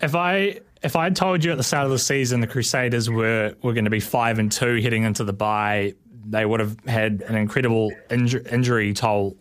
If 0.02 0.14
I 0.14 0.60
if 0.82 0.96
I 0.96 1.04
had 1.04 1.16
told 1.16 1.44
you 1.44 1.52
at 1.52 1.56
the 1.56 1.62
start 1.62 1.84
of 1.84 1.90
the 1.90 1.98
season 1.98 2.40
the 2.40 2.46
Crusaders 2.46 3.10
were 3.10 3.54
were 3.62 3.72
going 3.72 3.84
to 3.84 3.90
be 3.90 4.00
five 4.00 4.38
and 4.38 4.50
two 4.50 4.80
heading 4.80 5.02
into 5.02 5.24
the 5.24 5.32
bye, 5.32 5.94
they 6.26 6.46
would 6.46 6.60
have 6.60 6.78
had 6.86 7.22
an 7.28 7.36
incredible 7.36 7.92
inju- 8.10 8.50
injury 8.52 8.94
toll 8.94 9.36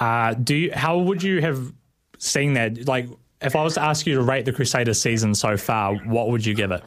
uh, 0.00 0.32
do 0.34 0.56
you, 0.56 0.72
how 0.72 0.98
would 0.98 1.22
you 1.22 1.40
have 1.42 1.72
seen 2.18 2.54
that? 2.54 2.88
Like, 2.88 3.06
if 3.42 3.54
I 3.54 3.62
was 3.62 3.74
to 3.74 3.82
ask 3.82 4.06
you 4.06 4.14
to 4.14 4.22
rate 4.22 4.46
the 4.46 4.52
Crusaders 4.52 5.00
season 5.00 5.34
so 5.34 5.56
far, 5.56 5.94
what 5.94 6.30
would 6.30 6.44
you 6.44 6.54
give 6.54 6.72
it? 6.72 6.82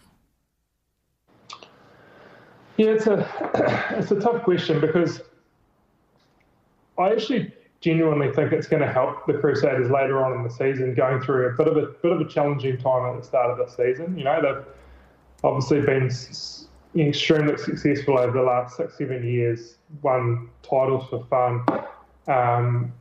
Yeah, 2.77 2.87
it's 2.87 3.07
a 3.07 3.27
it's 3.97 4.11
a 4.11 4.19
tough 4.19 4.43
question 4.43 4.79
because 4.79 5.21
I 6.97 7.11
actually 7.11 7.53
genuinely 7.81 8.31
think 8.31 8.53
it's 8.53 8.67
going 8.67 8.81
to 8.81 8.91
help 8.91 9.27
the 9.27 9.33
Crusaders 9.33 9.91
later 9.91 10.23
on 10.23 10.33
in 10.37 10.43
the 10.43 10.49
season, 10.49 10.93
going 10.93 11.21
through 11.21 11.47
a 11.47 11.51
bit 11.51 11.67
of 11.67 11.77
a 11.77 11.87
bit 12.01 12.11
of 12.11 12.21
a 12.21 12.27
challenging 12.27 12.77
time 12.77 13.13
at 13.13 13.21
the 13.21 13.27
start 13.27 13.51
of 13.51 13.57
the 13.57 13.67
season. 13.67 14.17
You 14.17 14.23
know, 14.23 14.41
they've 14.41 14.65
obviously 15.43 15.81
been 15.81 16.09
extremely 16.95 17.57
successful 17.57 18.17
over 18.17 18.31
the 18.31 18.43
last 18.43 18.77
six 18.77 18.97
seven 18.97 19.27
years, 19.27 19.75
won 20.01 20.49
titles 20.63 21.09
for 21.09 21.25
fun. 21.25 21.65
Um, 22.27 22.93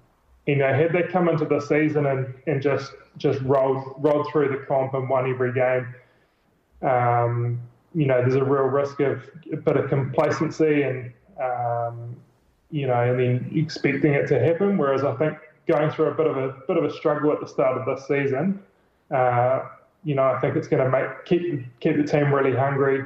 you 0.47 0.57
know, 0.57 0.73
had 0.75 0.93
they 0.93 1.05
come 1.05 1.29
into 1.29 1.45
the 1.45 1.61
season 1.61 2.07
and, 2.07 2.35
and 2.47 2.61
just 2.61 2.93
just 3.17 3.41
rolled 3.43 3.95
rolled 3.99 4.29
through 4.33 4.49
the 4.49 4.65
comp 4.67 4.95
and 4.95 5.09
won 5.09 5.31
every 5.31 5.53
game, 5.53 5.95
um, 6.83 7.61
you 7.94 8.06
know, 8.06 8.21
there's 8.21 8.35
a 8.35 8.44
real 8.44 8.65
risk 8.65 9.00
of 9.00 9.23
a 9.53 9.56
bit 9.56 9.76
of 9.76 9.88
complacency 9.88 10.83
and 10.83 11.12
um, 11.40 12.16
you 12.71 12.87
know, 12.87 13.00
and 13.02 13.21
then 13.21 13.52
expecting 13.55 14.14
it 14.14 14.26
to 14.28 14.38
happen. 14.38 14.78
Whereas 14.78 15.05
I 15.05 15.14
think 15.16 15.38
going 15.66 15.90
through 15.90 16.07
a 16.07 16.14
bit 16.14 16.26
of 16.26 16.37
a 16.37 16.55
bit 16.66 16.76
of 16.76 16.85
a 16.85 16.93
struggle 16.93 17.33
at 17.33 17.40
the 17.40 17.47
start 17.47 17.78
of 17.78 17.87
this 17.87 18.07
season, 18.09 18.62
uh, 19.11 19.69
you 20.05 20.14
know, 20.14 20.25
I 20.25 20.40
think 20.40 20.57
it's 20.57 20.69
going 20.69 20.83
to 20.83 20.90
make 20.90 21.25
keep 21.25 21.64
keep 21.81 21.97
the 21.97 22.05
team 22.05 22.33
really 22.33 22.57
hungry. 22.57 23.05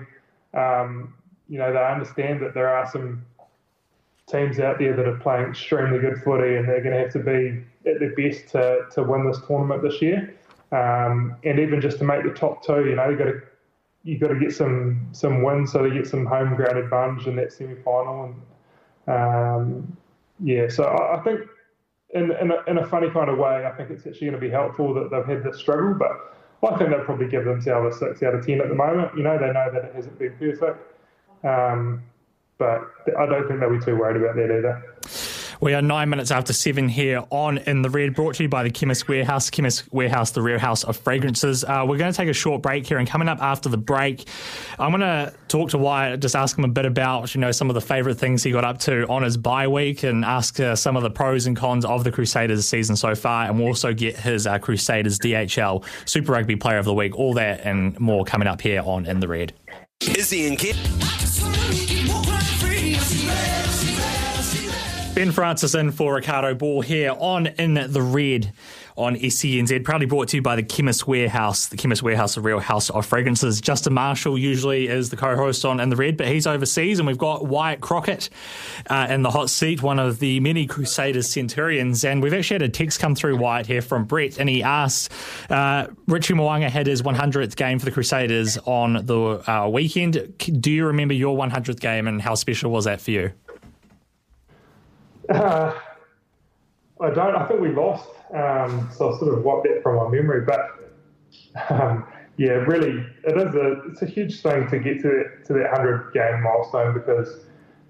Um, 0.54 1.14
you 1.48 1.58
know, 1.58 1.72
they 1.72 1.84
understand 1.84 2.40
that 2.42 2.54
there 2.54 2.68
are 2.68 2.90
some 2.90 3.24
teams 4.28 4.58
out 4.58 4.78
there 4.78 4.96
that 4.96 5.06
are 5.06 5.18
playing 5.18 5.50
extremely 5.50 5.98
good 5.98 6.20
footy 6.22 6.56
and 6.56 6.68
they're 6.68 6.82
going 6.82 6.94
to 6.94 6.98
have 6.98 7.12
to 7.12 7.20
be 7.20 7.62
at 7.88 8.00
their 8.00 8.14
best 8.16 8.48
to, 8.48 8.80
to 8.92 9.02
win 9.02 9.26
this 9.26 9.38
tournament 9.46 9.82
this 9.82 10.02
year. 10.02 10.34
Um, 10.72 11.36
and 11.44 11.60
even 11.60 11.80
just 11.80 11.98
to 11.98 12.04
make 12.04 12.24
the 12.24 12.30
top 12.30 12.64
two, 12.64 12.86
you 12.86 12.96
know, 12.96 13.08
you've 13.08 13.18
got 13.18 13.26
to 13.26 13.42
you've 14.06 14.20
got 14.20 14.28
to 14.28 14.38
get 14.38 14.54
some 14.54 15.08
some 15.12 15.42
wins 15.42 15.72
so 15.72 15.82
they 15.82 15.90
get 15.90 16.06
some 16.06 16.24
home 16.24 16.54
ground 16.54 16.78
advantage 16.78 17.26
in 17.26 17.36
that 17.36 17.52
semi 17.52 17.74
final. 17.82 18.32
And 19.06 19.14
um, 19.18 19.96
yeah, 20.40 20.68
so 20.68 20.84
I, 20.84 21.18
I 21.18 21.22
think 21.24 21.40
in 22.10 22.30
in 22.40 22.52
a, 22.52 22.70
in 22.70 22.78
a, 22.78 22.86
funny 22.86 23.10
kind 23.10 23.28
of 23.28 23.36
way, 23.36 23.66
I 23.66 23.72
think 23.76 23.90
it's 23.90 24.06
actually 24.06 24.28
going 24.28 24.40
to 24.40 24.46
be 24.46 24.50
helpful 24.50 24.94
that 24.94 25.10
they've 25.10 25.26
had 25.26 25.42
this 25.42 25.58
struggle. 25.58 25.94
But 25.94 26.36
I 26.62 26.78
think 26.78 26.90
they'll 26.90 27.04
probably 27.04 27.28
give 27.28 27.44
themselves 27.44 27.96
a 27.96 27.98
six 27.98 28.22
out 28.22 28.34
of 28.34 28.46
ten 28.46 28.60
at 28.60 28.68
the 28.68 28.74
moment. 28.74 29.10
You 29.16 29.24
know, 29.24 29.38
they 29.38 29.52
know 29.52 29.70
that 29.72 29.84
it 29.84 29.94
hasn't 29.94 30.18
been 30.18 30.36
perfect. 30.38 30.78
Um, 31.44 32.02
but 32.58 32.80
I 33.18 33.26
don't 33.26 33.46
think 33.46 33.60
they'll 33.60 33.76
be 33.78 33.84
too 33.84 33.96
worried 33.96 34.22
about 34.22 34.36
that 34.36 34.56
either. 34.56 35.25
We 35.60 35.72
are 35.74 35.80
nine 35.80 36.10
minutes 36.10 36.30
after 36.30 36.52
seven 36.52 36.88
here 36.88 37.24
on 37.30 37.58
In 37.58 37.80
the 37.80 37.88
Red, 37.88 38.14
brought 38.14 38.34
to 38.36 38.42
you 38.42 38.48
by 38.48 38.62
the 38.62 38.70
Chemist 38.70 39.08
Warehouse. 39.08 39.48
Chemist 39.48 39.90
Warehouse, 39.92 40.32
the 40.32 40.42
real 40.42 40.58
house 40.58 40.84
of 40.84 40.96
fragrances. 40.98 41.64
Uh, 41.64 41.84
we're 41.88 41.96
going 41.96 42.12
to 42.12 42.16
take 42.16 42.28
a 42.28 42.34
short 42.34 42.60
break 42.60 42.86
here, 42.86 42.98
and 42.98 43.08
coming 43.08 43.28
up 43.28 43.40
after 43.40 43.68
the 43.68 43.78
break, 43.78 44.28
I'm 44.78 44.90
going 44.90 45.00
to 45.00 45.32
talk 45.48 45.70
to 45.70 45.78
Wyatt, 45.78 46.20
just 46.20 46.36
ask 46.36 46.58
him 46.58 46.64
a 46.64 46.68
bit 46.68 46.84
about 46.84 47.34
you 47.34 47.40
know 47.40 47.52
some 47.52 47.70
of 47.70 47.74
the 47.74 47.80
favourite 47.80 48.18
things 48.18 48.42
he 48.42 48.50
got 48.50 48.64
up 48.64 48.78
to 48.80 49.06
on 49.08 49.22
his 49.22 49.36
bye 49.36 49.68
week, 49.68 50.02
and 50.02 50.24
ask 50.24 50.60
uh, 50.60 50.76
some 50.76 50.96
of 50.96 51.02
the 51.02 51.10
pros 51.10 51.46
and 51.46 51.56
cons 51.56 51.84
of 51.84 52.04
the 52.04 52.12
Crusaders 52.12 52.66
season 52.68 52.96
so 52.96 53.14
far, 53.14 53.46
and 53.46 53.58
we'll 53.58 53.68
also 53.68 53.94
get 53.94 54.16
his 54.16 54.46
uh, 54.46 54.58
Crusaders 54.58 55.18
DHL 55.18 55.84
Super 56.04 56.32
Rugby 56.32 56.56
Player 56.56 56.78
of 56.78 56.84
the 56.84 56.94
Week. 56.94 57.18
All 57.18 57.34
that 57.34 57.60
and 57.64 57.98
more 57.98 58.24
coming 58.24 58.48
up 58.48 58.60
here 58.60 58.82
on 58.84 59.06
In 59.06 59.20
the 59.20 59.28
Red. 59.28 59.54
Izzy 60.02 60.46
and 60.46 60.58
Kit. 60.58 60.76
Ben 65.16 65.32
Francis 65.32 65.74
in 65.74 65.92
for 65.92 66.12
Ricardo 66.12 66.54
Ball 66.54 66.82
here 66.82 67.16
on 67.18 67.46
In 67.46 67.72
the 67.72 68.02
Red 68.02 68.52
on 68.96 69.16
SENZ, 69.16 69.82
Proudly 69.82 70.04
brought 70.04 70.28
to 70.28 70.36
you 70.36 70.42
by 70.42 70.56
the 70.56 70.62
Chemist 70.62 71.08
Warehouse. 71.08 71.68
The 71.68 71.78
Chemist 71.78 72.02
Warehouse, 72.02 72.36
a 72.36 72.42
real 72.42 72.60
house 72.60 72.90
of 72.90 73.06
fragrances. 73.06 73.62
Justin 73.62 73.94
Marshall 73.94 74.36
usually 74.36 74.88
is 74.88 75.08
the 75.08 75.16
co-host 75.16 75.64
on 75.64 75.80
In 75.80 75.88
the 75.88 75.96
Red, 75.96 76.18
but 76.18 76.28
he's 76.28 76.46
overseas, 76.46 76.98
and 76.98 77.06
we've 77.06 77.16
got 77.16 77.46
Wyatt 77.46 77.80
Crockett 77.80 78.28
uh, 78.90 79.06
in 79.08 79.22
the 79.22 79.30
hot 79.30 79.48
seat, 79.48 79.82
one 79.82 79.98
of 79.98 80.18
the 80.18 80.38
many 80.40 80.66
Crusaders 80.66 81.30
Centurions. 81.30 82.04
And 82.04 82.22
we've 82.22 82.34
actually 82.34 82.56
had 82.56 82.62
a 82.62 82.68
text 82.68 83.00
come 83.00 83.14
through, 83.14 83.38
Wyatt, 83.38 83.66
here 83.66 83.80
from 83.80 84.04
Brett, 84.04 84.38
and 84.38 84.50
he 84.50 84.62
asked, 84.62 85.10
uh, 85.48 85.86
Richie 86.06 86.34
Mo'unga 86.34 86.68
had 86.68 86.86
his 86.86 87.00
100th 87.00 87.56
game 87.56 87.78
for 87.78 87.86
the 87.86 87.90
Crusaders 87.90 88.58
on 88.66 89.06
the 89.06 89.50
uh, 89.50 89.66
weekend. 89.66 90.34
Do 90.60 90.70
you 90.70 90.84
remember 90.84 91.14
your 91.14 91.38
100th 91.38 91.80
game, 91.80 92.06
and 92.06 92.20
how 92.20 92.34
special 92.34 92.70
was 92.70 92.84
that 92.84 93.00
for 93.00 93.12
you? 93.12 93.32
Uh, 95.28 95.78
I 97.00 97.10
don't. 97.10 97.36
I 97.36 97.46
think 97.46 97.60
we 97.60 97.70
lost. 97.70 98.08
Um, 98.34 98.88
so 98.92 99.12
I 99.12 99.18
sort 99.18 99.34
of 99.34 99.44
wiped 99.44 99.64
that 99.64 99.82
from 99.82 99.96
my 99.96 100.08
memory. 100.08 100.46
But 100.46 100.92
um, 101.70 102.06
yeah, 102.36 102.52
really, 102.52 103.04
it 103.24 103.36
is 103.36 103.54
a 103.54 103.82
it's 103.90 104.02
a 104.02 104.06
huge 104.06 104.40
thing 104.40 104.68
to 104.68 104.78
get 104.78 105.02
to 105.02 105.08
that, 105.08 105.46
to 105.46 105.52
that 105.54 105.70
hundred 105.70 106.12
game 106.12 106.42
milestone 106.42 106.94
because 106.94 107.44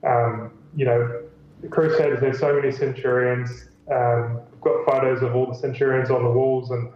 um, 0.04 0.50
you 0.74 0.84
know 0.84 1.22
the 1.62 1.68
Crusaders 1.68 2.22
have 2.22 2.36
so 2.36 2.54
many 2.54 2.72
Centurions. 2.72 3.68
Um, 3.92 4.40
we've 4.50 4.60
got 4.60 4.84
photos 4.84 5.22
of 5.22 5.36
all 5.36 5.46
the 5.46 5.54
Centurions 5.54 6.10
on 6.10 6.24
the 6.24 6.30
walls 6.30 6.70
and 6.70 6.88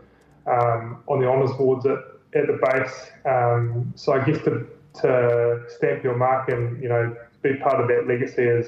um, 0.46 1.02
on 1.06 1.20
the 1.20 1.28
honours 1.28 1.52
boards 1.52 1.86
at, 1.86 1.98
at 2.34 2.46
the 2.46 2.58
base. 2.70 3.10
Um, 3.24 3.92
so 3.94 4.12
I 4.12 4.24
guess 4.24 4.42
to 4.44 4.66
to 4.92 5.62
stamp 5.68 6.02
your 6.02 6.16
mark 6.16 6.48
and 6.48 6.82
you 6.82 6.88
know 6.88 7.16
be 7.42 7.54
part 7.54 7.80
of 7.80 7.88
that 7.88 8.06
legacy 8.08 8.42
is 8.42 8.66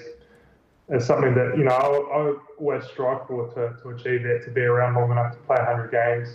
is 0.93 1.07
something 1.07 1.35
that 1.35 1.57
you 1.57 1.65
know 1.65 1.73
I, 1.73 2.19
I 2.19 2.35
always 2.59 2.85
strive 2.85 3.27
for 3.27 3.49
to, 3.55 3.83
to 3.83 3.89
achieve 3.91 4.23
that 4.25 4.43
to 4.45 4.51
be 4.51 4.61
around 4.61 4.95
long 4.95 5.11
enough 5.11 5.33
to 5.33 5.39
play 5.39 5.57
100 5.57 5.91
games. 5.91 6.29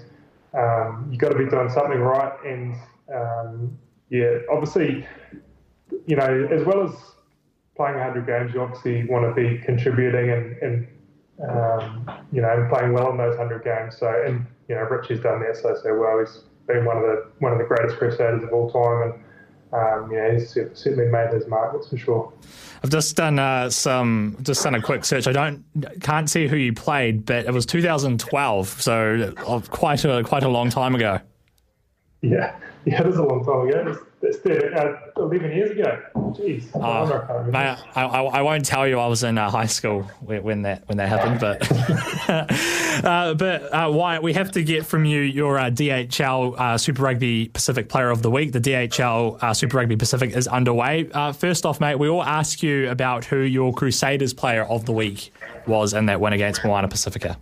Um, 0.53 1.07
you've 1.11 1.19
got 1.19 1.29
to 1.29 1.37
be 1.37 1.45
doing 1.45 1.69
something 1.69 1.99
right, 1.99 2.33
and 2.45 2.75
um, 3.13 3.77
yeah, 4.09 4.39
obviously, 4.51 5.05
you 6.05 6.15
know, 6.15 6.47
as 6.51 6.63
well 6.65 6.83
as 6.83 6.95
playing 7.75 7.95
100 7.95 8.25
games, 8.25 8.53
you 8.53 8.61
obviously 8.61 9.05
want 9.05 9.23
to 9.23 9.33
be 9.39 9.59
contributing 9.59 10.31
and, 10.31 10.57
and 10.57 10.87
um, 11.47 12.09
you 12.31 12.41
know, 12.41 12.49
and 12.49 12.69
playing 12.69 12.93
well 12.93 13.11
in 13.11 13.17
those 13.17 13.37
100 13.37 13.63
games. 13.63 13.97
So, 13.97 14.23
and 14.25 14.45
you 14.67 14.75
know, 14.75 14.81
Richie's 14.81 15.19
done 15.19 15.41
that 15.41 15.55
so 15.57 15.77
so 15.81 15.95
well. 15.95 16.19
He's 16.19 16.43
been 16.65 16.83
one 16.83 16.97
of 16.97 17.03
the 17.03 17.29
one 17.39 17.51
of 17.51 17.59
the 17.59 17.65
greatest 17.65 17.97
Crusaders 17.97 18.43
of 18.43 18.51
all 18.51 18.69
time, 18.71 19.11
and 19.11 19.23
um, 19.73 20.09
yeah, 20.11 20.33
he's 20.33 20.51
certainly 20.51 21.07
made 21.07 21.33
his 21.33 21.47
mark. 21.47 21.73
That's 21.73 21.89
for 21.89 21.97
sure. 21.97 22.33
I've 22.83 22.89
just 22.89 23.15
done 23.15 23.39
uh, 23.39 23.69
some, 23.69 24.37
just 24.41 24.63
done 24.63 24.75
a 24.75 24.81
quick 24.81 25.03
search. 25.03 25.27
I 25.27 25.31
don't, 25.31 25.65
can't 26.01 26.29
see 26.29 26.47
who 26.47 26.55
you 26.55 26.73
played, 26.73 27.25
but 27.25 27.45
it 27.45 27.51
was 27.53 27.65
2012, 27.65 28.67
so 28.81 29.33
uh, 29.47 29.59
quite 29.69 30.05
a 30.05 30.23
quite 30.23 30.43
a 30.43 30.49
long 30.49 30.69
time 30.69 30.95
ago. 30.95 31.19
Yeah, 32.21 32.55
yeah, 32.85 33.01
it 33.01 33.07
is 33.07 33.17
a 33.17 33.23
long 33.23 33.43
time 33.43 33.67
ago. 33.67 33.99
Uh, 34.23 34.95
11 35.15 35.51
years 35.51 35.71
ago. 35.71 36.01
Jeez. 36.15 36.75
Uh, 36.75 37.55
I, 37.55 38.01
I, 38.01 38.23
I, 38.23 38.41
won't 38.41 38.65
tell 38.65 38.87
you 38.87 38.97
I 38.97 39.05
was 39.05 39.23
in 39.23 39.37
uh, 39.37 39.47
high 39.51 39.67
school 39.67 40.03
when 40.21 40.63
that 40.63 40.87
when 40.87 40.97
that 40.97 41.07
happened, 41.07 41.39
but 41.39 41.61
uh, 43.05 43.35
but 43.35 43.71
uh, 43.71 43.91
Wyatt, 43.91 44.23
we 44.23 44.33
have 44.33 44.51
to 44.53 44.63
get 44.63 44.87
from 44.87 45.05
you 45.05 45.21
your 45.21 45.59
uh, 45.59 45.65
DHL 45.65 46.59
uh, 46.59 46.77
Super 46.79 47.03
Rugby 47.03 47.49
Pacific 47.49 47.89
Player 47.89 48.09
of 48.09 48.23
the 48.23 48.31
Week. 48.31 48.53
The 48.53 48.61
DHL 48.61 49.55
Super 49.55 49.77
Rugby 49.77 49.97
Pacific 49.97 50.35
is 50.35 50.47
underway. 50.47 51.03
first 51.33 51.67
off, 51.67 51.79
mate, 51.79 51.99
we 51.99 52.09
all 52.09 52.23
ask 52.23 52.63
you 52.63 52.89
about 52.89 53.23
who 53.23 53.41
your 53.41 53.71
Crusaders 53.71 54.33
Player 54.33 54.63
of 54.63 54.87
the 54.87 54.93
Week 54.93 55.31
was 55.67 55.93
in 55.93 56.07
that 56.07 56.19
win 56.19 56.33
against 56.33 56.65
Moana 56.65 56.87
Pacifica. 56.87 57.37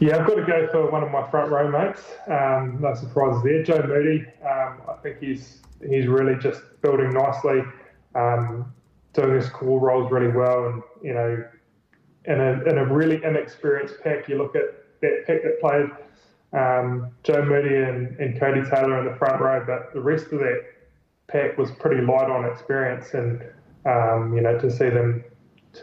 Yeah, 0.00 0.18
I've 0.18 0.28
got 0.28 0.36
to 0.36 0.44
go 0.46 0.68
for 0.70 0.90
one 0.92 1.02
of 1.02 1.10
my 1.10 1.28
front 1.28 1.50
row 1.50 1.68
mates. 1.68 2.02
Um, 2.28 2.78
no 2.80 2.94
surprises 2.94 3.42
there. 3.42 3.64
Joe 3.64 3.84
Moody. 3.84 4.24
Um, 4.48 4.80
I 4.88 4.94
think 5.02 5.18
he's 5.18 5.60
he's 5.88 6.06
really 6.06 6.36
just 6.36 6.62
building 6.82 7.12
nicely, 7.12 7.62
um, 8.14 8.72
doing 9.12 9.34
his 9.34 9.48
core 9.48 9.80
roles 9.80 10.12
really 10.12 10.28
well, 10.28 10.66
and 10.66 10.82
you 11.02 11.14
know, 11.14 11.44
in 12.26 12.40
a 12.40 12.62
in 12.70 12.78
a 12.78 12.86
really 12.86 13.16
inexperienced 13.24 13.96
pack, 14.04 14.28
you 14.28 14.38
look 14.38 14.54
at 14.54 14.62
that 15.00 15.24
pack 15.26 15.42
that 15.42 15.60
played 15.60 15.90
um, 16.52 17.10
Joe 17.24 17.44
Moody 17.44 17.74
and, 17.74 18.16
and 18.20 18.40
Codie 18.40 18.70
Taylor 18.70 19.00
in 19.00 19.04
the 19.04 19.16
front 19.16 19.40
row, 19.40 19.64
but 19.66 19.92
the 19.92 20.00
rest 20.00 20.26
of 20.26 20.38
that 20.38 20.62
pack 21.26 21.58
was 21.58 21.72
pretty 21.72 22.02
light 22.02 22.30
on 22.30 22.44
experience, 22.44 23.14
and 23.14 23.42
um, 23.84 24.32
you 24.32 24.42
know, 24.42 24.56
to 24.60 24.70
see 24.70 24.90
them 24.90 25.24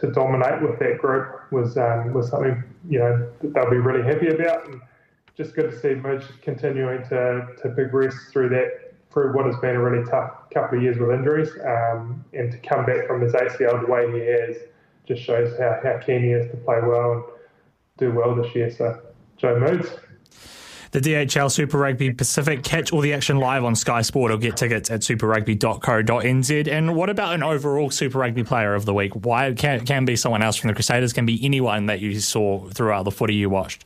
to 0.00 0.10
dominate 0.10 0.62
with 0.62 0.78
that 0.78 0.96
group 0.96 1.52
was 1.52 1.76
um, 1.76 2.14
was 2.14 2.30
something 2.30 2.64
you 2.88 2.98
know 2.98 3.30
they'll 3.42 3.70
be 3.70 3.76
really 3.76 4.02
happy 4.02 4.28
about, 4.28 4.68
and 4.68 4.80
just 5.36 5.54
good 5.54 5.70
to 5.70 5.78
see 5.78 5.94
Midge 5.94 6.24
continuing 6.42 7.02
to 7.08 7.46
to 7.62 7.68
progress 7.70 8.14
through 8.32 8.50
that 8.50 8.94
through 9.12 9.34
what 9.34 9.46
has 9.46 9.56
been 9.56 9.76
a 9.76 9.82
really 9.82 10.04
tough 10.10 10.50
couple 10.52 10.78
of 10.78 10.84
years 10.84 10.98
with 10.98 11.10
injuries, 11.10 11.50
um, 11.64 12.24
and 12.32 12.52
to 12.52 12.58
come 12.58 12.84
back 12.84 13.06
from 13.06 13.20
his 13.20 13.32
ACL 13.32 13.80
the 13.80 13.90
way 13.90 14.10
he 14.12 14.18
has 14.20 14.56
just 15.06 15.22
shows 15.22 15.56
how, 15.58 15.78
how 15.82 15.98
keen 15.98 16.22
he 16.22 16.30
is 16.30 16.50
to 16.50 16.56
play 16.58 16.80
well 16.82 17.12
and 17.12 17.22
do 17.96 18.10
well 18.12 18.34
this 18.34 18.54
year. 18.54 18.70
So 18.70 19.00
Joe 19.36 19.58
Moods 19.58 19.88
the 20.92 21.00
DHL 21.00 21.50
Super 21.50 21.78
Rugby 21.78 22.12
Pacific. 22.12 22.62
Catch 22.62 22.92
all 22.92 23.00
the 23.00 23.12
action 23.12 23.38
live 23.38 23.64
on 23.64 23.74
Sky 23.74 24.02
Sport 24.02 24.32
or 24.32 24.38
get 24.38 24.56
tickets 24.56 24.90
at 24.90 25.00
superrugby.co.nz. 25.00 26.68
And 26.68 26.94
what 26.94 27.10
about 27.10 27.34
an 27.34 27.42
overall 27.42 27.90
Super 27.90 28.18
Rugby 28.18 28.44
player 28.44 28.74
of 28.74 28.84
the 28.84 28.94
week? 28.94 29.14
Why 29.14 29.52
can 29.52 29.84
can 29.84 30.04
be 30.04 30.16
someone 30.16 30.42
else 30.42 30.56
from 30.56 30.68
the 30.68 30.74
Crusaders, 30.74 31.12
can 31.12 31.26
be 31.26 31.44
anyone 31.44 31.86
that 31.86 32.00
you 32.00 32.20
saw 32.20 32.68
throughout 32.70 33.04
the 33.04 33.10
footy 33.10 33.34
you 33.34 33.50
watched. 33.50 33.84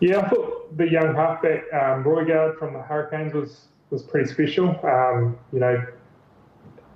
Yeah, 0.00 0.20
I 0.20 0.28
thought 0.28 0.76
the 0.76 0.88
young 0.88 1.14
halfback 1.14 1.64
um, 1.72 2.04
Roigard 2.04 2.58
from 2.58 2.74
the 2.74 2.80
Hurricanes 2.80 3.34
was 3.34 3.66
was 3.90 4.02
pretty 4.02 4.30
special. 4.30 4.68
Um, 4.84 5.38
you 5.52 5.58
know, 5.58 5.84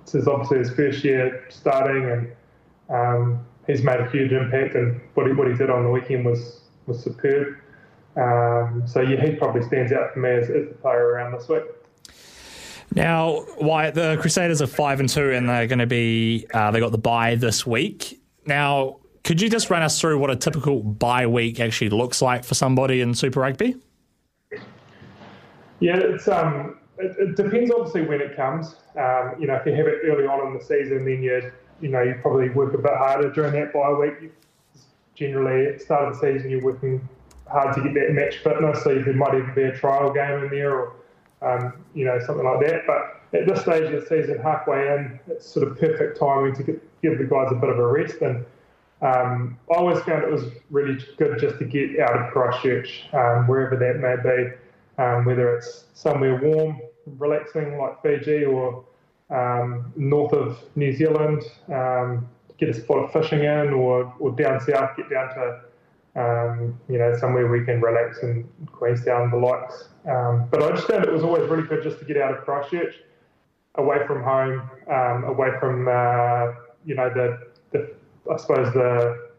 this 0.05 0.15
is 0.15 0.27
obviously 0.27 0.59
his 0.59 0.71
first 0.71 1.03
year 1.03 1.45
starting, 1.49 2.09
and 2.09 2.31
um, 2.89 3.45
he's 3.67 3.83
made 3.83 3.99
a 3.99 4.09
huge 4.09 4.31
impact. 4.31 4.75
And 4.75 5.01
what 5.13 5.27
he, 5.27 5.33
what 5.33 5.47
he 5.47 5.53
did 5.53 5.69
on 5.69 5.83
the 5.83 5.89
weekend 5.89 6.25
was 6.25 6.61
was 6.87 7.03
superb. 7.03 7.57
Um, 8.15 8.83
so 8.85 9.01
yeah, 9.01 9.23
he 9.25 9.35
probably 9.35 9.61
stands 9.63 9.91
out 9.91 10.13
for 10.13 10.19
me 10.19 10.29
as, 10.29 10.49
as 10.49 10.69
the 10.69 10.75
player 10.81 11.07
around 11.07 11.33
this 11.33 11.49
week. 11.49 11.63
Now, 12.93 13.41
why 13.57 13.91
the 13.91 14.17
Crusaders 14.21 14.61
are 14.61 14.67
five 14.67 14.99
and 14.99 15.09
two, 15.09 15.31
and 15.31 15.49
they're 15.49 15.67
going 15.67 15.79
to 15.79 15.87
be 15.87 16.47
uh, 16.53 16.71
they 16.71 16.79
got 16.79 16.91
the 16.91 16.97
bye 16.97 17.35
this 17.35 17.65
week. 17.65 18.21
Now, 18.45 18.99
could 19.23 19.41
you 19.41 19.49
just 19.49 19.69
run 19.69 19.81
us 19.81 19.99
through 19.99 20.19
what 20.19 20.29
a 20.29 20.35
typical 20.35 20.81
bye 20.81 21.27
week 21.27 21.59
actually 21.59 21.89
looks 21.89 22.21
like 22.21 22.45
for 22.45 22.53
somebody 22.53 23.01
in 23.01 23.13
Super 23.13 23.41
Rugby? 23.41 23.75
Yeah, 25.79 25.97
it's 25.97 26.27
um, 26.27 26.79
it, 26.97 27.15
it 27.19 27.35
depends 27.35 27.71
obviously 27.71 28.03
when 28.03 28.21
it 28.21 28.35
comes. 28.35 28.75
Um, 28.97 29.35
you 29.39 29.47
know, 29.47 29.55
if 29.55 29.65
you 29.65 29.73
have 29.73 29.87
it 29.87 29.99
early 30.05 30.25
on 30.25 30.47
in 30.47 30.53
the 30.53 30.63
season, 30.63 31.05
then 31.05 31.21
you 31.21 31.51
you 31.81 31.89
know 31.89 32.01
you 32.01 32.15
probably 32.21 32.49
work 32.49 32.73
a 32.73 32.77
bit 32.77 32.93
harder 32.93 33.29
during 33.31 33.53
that 33.53 33.73
bye 33.73 33.91
week. 33.91 34.31
Generally, 35.15 35.67
at 35.67 35.79
the 35.79 35.83
start 35.83 36.07
of 36.07 36.19
the 36.19 36.33
season, 36.33 36.49
you're 36.49 36.63
working 36.63 37.07
hard 37.47 37.75
to 37.75 37.81
get 37.83 37.93
that 37.93 38.13
match 38.13 38.37
fitness. 38.37 38.83
So 38.83 38.95
there 38.95 39.13
might 39.13 39.35
even 39.35 39.53
be 39.53 39.63
a 39.63 39.77
trial 39.77 40.11
game 40.13 40.45
in 40.45 40.49
there, 40.49 40.73
or 40.73 40.93
um, 41.41 41.83
you 41.93 42.05
know 42.05 42.19
something 42.25 42.45
like 42.45 42.59
that. 42.67 42.81
But 42.87 43.21
at 43.39 43.47
this 43.47 43.61
stage 43.61 43.83
of 43.83 43.91
the 43.91 44.07
season, 44.07 44.39
halfway 44.39 44.87
in, 44.87 45.19
it's 45.27 45.45
sort 45.45 45.67
of 45.67 45.79
perfect 45.79 46.19
timing 46.19 46.55
to 46.55 46.63
get, 46.63 47.01
give 47.01 47.17
the 47.17 47.25
guys 47.25 47.51
a 47.51 47.55
bit 47.55 47.69
of 47.69 47.79
a 47.79 47.87
rest. 47.87 48.21
And 48.21 48.45
um, 49.01 49.57
I 49.69 49.75
always 49.75 49.99
found 50.03 50.23
it 50.23 50.31
was 50.31 50.45
really 50.69 50.97
good 51.17 51.39
just 51.39 51.59
to 51.59 51.65
get 51.65 51.99
out 51.99 52.17
of 52.17 52.31
Christchurch, 52.31 53.05
um, 53.13 53.47
wherever 53.47 53.75
that 53.75 53.99
may 53.99 54.15
be, 54.23 55.03
um, 55.03 55.25
whether 55.25 55.55
it's 55.55 55.85
somewhere 55.93 56.39
warm, 56.41 56.79
relaxing 57.17 57.77
like 57.77 58.01
Fiji, 58.01 58.45
or 58.45 58.83
um, 59.29 59.91
north 59.95 60.33
of 60.33 60.59
New 60.75 60.93
Zealand, 60.93 61.43
um, 61.73 62.27
get 62.57 62.69
a 62.69 62.73
spot 62.73 62.97
of 62.99 63.11
fishing 63.11 63.39
in, 63.39 63.73
or, 63.73 64.13
or 64.19 64.31
down 64.31 64.59
south, 64.61 64.95
get 64.95 65.09
down 65.09 65.33
to 65.35 65.61
um, 66.15 66.79
you 66.87 66.97
know, 66.97 67.15
somewhere 67.17 67.47
we 67.47 67.65
can 67.65 67.81
relax 67.81 68.19
in 68.19 68.47
Queenstown, 68.67 69.31
the 69.31 69.37
likes. 69.37 69.89
Um, 70.07 70.47
but 70.49 70.63
I 70.63 70.69
just 70.71 70.87
found 70.87 71.03
it 71.03 71.11
was 71.11 71.23
always 71.23 71.49
really 71.49 71.67
good 71.67 71.83
just 71.83 71.99
to 71.99 72.05
get 72.05 72.17
out 72.17 72.37
of 72.37 72.45
Christchurch, 72.45 72.95
away 73.75 73.97
from 74.07 74.23
home, 74.23 74.69
um, 74.89 75.25
away 75.25 75.49
from, 75.59 75.87
uh, 75.87 76.53
you 76.85 76.95
know, 76.95 77.09
the, 77.09 77.47
the, 77.71 77.93
I 78.31 78.37
suppose 78.37 78.73
the 78.73 79.29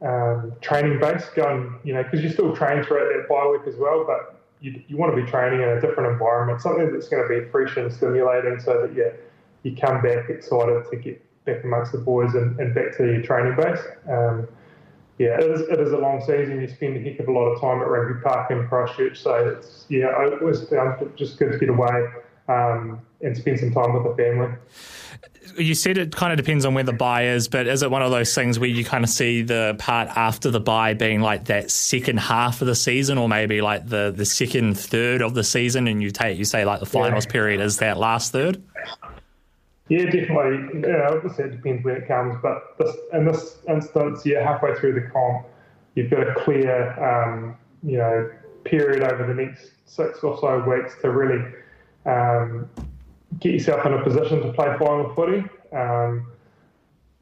um, 0.00 0.54
training 0.62 0.98
base, 0.98 1.26
going, 1.36 1.78
you 1.84 1.92
know, 1.92 2.02
because 2.02 2.22
you 2.22 2.30
still 2.30 2.56
train 2.56 2.82
throughout 2.82 3.12
that 3.12 3.28
bye 3.28 3.46
week 3.48 3.66
as 3.66 3.76
well, 3.76 4.04
but 4.06 4.40
you, 4.60 4.82
you 4.88 4.96
want 4.96 5.14
to 5.14 5.22
be 5.22 5.30
training 5.30 5.60
in 5.60 5.68
a 5.68 5.80
different 5.80 6.10
environment, 6.10 6.62
something 6.62 6.90
that's 6.92 7.08
going 7.08 7.22
to 7.22 7.28
be 7.28 7.46
fresh 7.50 7.76
and 7.76 7.92
stimulating 7.92 8.58
so 8.58 8.86
that 8.86 8.94
you, 8.94 9.12
you 9.62 9.76
come 9.76 10.00
back 10.00 10.30
excited 10.30 10.84
to 10.90 10.96
get 10.96 11.22
back 11.44 11.62
amongst 11.64 11.92
the 11.92 11.98
boys 11.98 12.34
and, 12.34 12.58
and 12.58 12.74
back 12.74 12.96
to 12.96 13.04
your 13.04 13.22
training 13.22 13.56
base. 13.56 13.80
Yeah, 15.20 15.38
it 15.38 15.50
is, 15.50 15.60
it 15.68 15.78
is 15.78 15.92
a 15.92 15.98
long 15.98 16.20
season. 16.22 16.62
You 16.62 16.66
spend 16.66 16.96
a 16.96 17.00
heck 17.00 17.20
of 17.20 17.28
a 17.28 17.32
lot 17.32 17.44
of 17.50 17.60
time 17.60 17.82
at 17.82 17.88
Rugby 17.88 18.22
Park 18.22 18.50
in 18.50 18.66
Christchurch, 18.68 19.20
so 19.20 19.34
it's 19.50 19.84
yeah, 19.90 20.06
I 20.06 20.30
always 20.40 20.66
found 20.66 21.02
it 21.02 21.14
just 21.14 21.38
good 21.38 21.52
to 21.52 21.58
get 21.58 21.68
away. 21.68 22.08
um, 22.50 23.00
and 23.22 23.36
spend 23.36 23.60
some 23.60 23.72
time 23.72 23.92
with 23.92 24.04
the 24.04 24.14
family. 24.22 24.54
You 25.58 25.74
said 25.74 25.98
it 25.98 26.14
kind 26.14 26.32
of 26.32 26.38
depends 26.38 26.64
on 26.64 26.74
where 26.74 26.84
the 26.84 26.92
bye 26.92 27.26
is, 27.26 27.48
but 27.48 27.66
is 27.66 27.82
it 27.82 27.90
one 27.90 28.02
of 28.02 28.10
those 28.10 28.34
things 28.34 28.58
where 28.58 28.68
you 28.68 28.84
kind 28.84 29.04
of 29.04 29.10
see 29.10 29.42
the 29.42 29.76
part 29.78 30.08
after 30.08 30.50
the 30.50 30.60
bye 30.60 30.94
being 30.94 31.20
like 31.20 31.46
that 31.46 31.70
second 31.70 32.18
half 32.18 32.62
of 32.62 32.66
the 32.66 32.74
season, 32.74 33.18
or 33.18 33.28
maybe 33.28 33.60
like 33.60 33.86
the, 33.86 34.12
the 34.14 34.24
second 34.24 34.78
third 34.78 35.22
of 35.22 35.34
the 35.34 35.44
season, 35.44 35.86
and 35.86 36.02
you 36.02 36.10
take 36.10 36.38
you 36.38 36.44
say 36.44 36.64
like 36.64 36.80
the 36.80 36.86
finals 36.86 37.26
yeah. 37.26 37.32
period 37.32 37.60
is 37.60 37.78
that 37.78 37.98
last 37.98 38.32
third? 38.32 38.62
Yeah, 39.90 40.04
definitely. 40.04 40.88
Yeah, 40.88 41.08
obviously 41.10 41.46
it 41.46 41.50
depends 41.50 41.84
when 41.84 41.96
it 41.96 42.06
comes, 42.06 42.36
but 42.40 42.78
this, 42.78 42.96
in 43.12 43.26
this 43.26 43.58
instance, 43.68 44.24
yeah, 44.24 44.40
halfway 44.40 44.72
through 44.76 44.94
the 44.94 45.10
comp, 45.10 45.46
you've 45.96 46.10
got 46.12 46.28
a 46.28 46.34
clear, 46.36 46.92
um, 47.04 47.56
you 47.82 47.98
know, 47.98 48.30
period 48.64 49.02
over 49.02 49.26
the 49.26 49.34
next 49.34 49.72
six 49.86 50.20
or 50.20 50.38
so 50.38 50.60
weeks 50.60 50.94
to 51.02 51.10
really 51.10 51.44
um, 52.06 52.70
get 53.40 53.52
yourself 53.52 53.84
in 53.84 53.94
a 53.94 54.04
position 54.04 54.40
to 54.42 54.52
play 54.52 54.72
final 54.78 55.12
footy. 55.16 55.42
Um, 55.72 56.30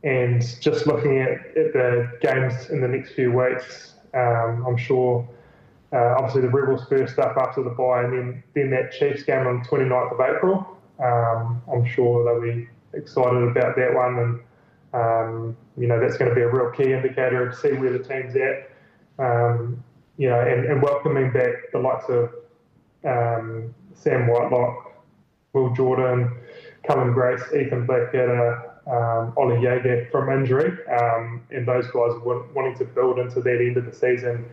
and 0.05 0.43
just 0.61 0.87
looking 0.87 1.21
at, 1.21 1.31
at, 1.57 1.73
the 1.73 2.19
games 2.21 2.69
in 2.69 2.83
the 2.83 2.89
next 2.89 3.15
few 3.15 3.33
weeks, 3.33 3.95
um, 4.13 4.67
I'm 4.69 4.77
sure 4.77 5.27
uh, 5.95 6.17
obviously 6.19 6.43
the 6.43 6.51
Rebels 6.51 6.87
first 6.87 7.19
up 7.19 7.39
after 7.39 7.63
the 7.63 7.71
bye, 7.71 8.03
and 8.03 8.13
then, 8.13 8.43
then 8.55 8.71
that 8.73 8.93
Chiefs 8.93 9.23
game 9.23 9.47
on 9.47 9.65
29th 9.65 10.13
of 10.13 10.21
April. 10.21 10.78
Um, 11.03 11.63
I'm 11.73 11.85
sure 11.85 12.25
they'll 12.25 12.55
be 12.55 12.69
excited 12.93 13.43
about 13.43 13.77
that 13.77 13.95
one, 13.95 14.19
and 14.19 14.41
um, 14.95 15.57
you 15.77 15.87
know 15.87 16.01
that's 16.01 16.17
going 16.17 16.29
to 16.29 16.35
be 16.35 16.43
a 16.43 16.49
real 16.49 16.71
key 16.71 16.93
indicator 16.93 17.51
to 17.51 17.57
see 17.57 17.73
where 17.73 17.93
the 17.93 18.01
team's 18.01 18.35
at. 18.37 18.71
Um, 19.19 19.83
you 20.17 20.29
know, 20.29 20.41
and, 20.41 20.65
and, 20.65 20.83
welcoming 20.83 21.33
back 21.33 21.71
the 21.73 21.79
likes 21.79 22.09
of 22.09 22.33
um, 23.05 23.73
Sam 23.95 24.27
Whitelock, 24.27 24.93
Will 25.53 25.73
Jordan, 25.75 26.37
Cullen 26.85 27.13
Grace, 27.13 27.43
Ethan 27.55 27.87
Blackadder, 27.87 28.73
um, 28.89 29.33
Ollie 29.37 29.61
Jager 29.61 30.09
from 30.11 30.31
injury, 30.31 30.77
um, 30.89 31.43
and 31.51 31.67
those 31.67 31.87
guys 31.87 32.13
wanting 32.25 32.77
to 32.79 32.85
build 32.85 33.21
into 33.21 33.41
that 33.41 33.61
end 33.61 33.77
of 33.77 33.87
the 33.87 33.93
season, 33.93 34.45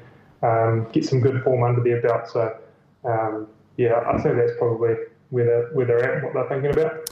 um, 0.43 0.87
get 0.91 1.05
some 1.05 1.19
good 1.19 1.43
form 1.43 1.63
under 1.63 1.81
their 1.81 2.01
belt. 2.01 2.27
So, 2.27 2.55
yeah, 3.77 4.03
I 4.07 4.21
think 4.21 4.35
that's 4.37 4.53
probably 4.59 4.95
where 5.29 5.45
they're, 5.45 5.67
where 5.73 5.85
they're 5.85 6.03
at 6.03 6.13
and 6.15 6.23
what 6.23 6.33
they're 6.33 6.49
thinking 6.49 6.71
about. 6.71 7.09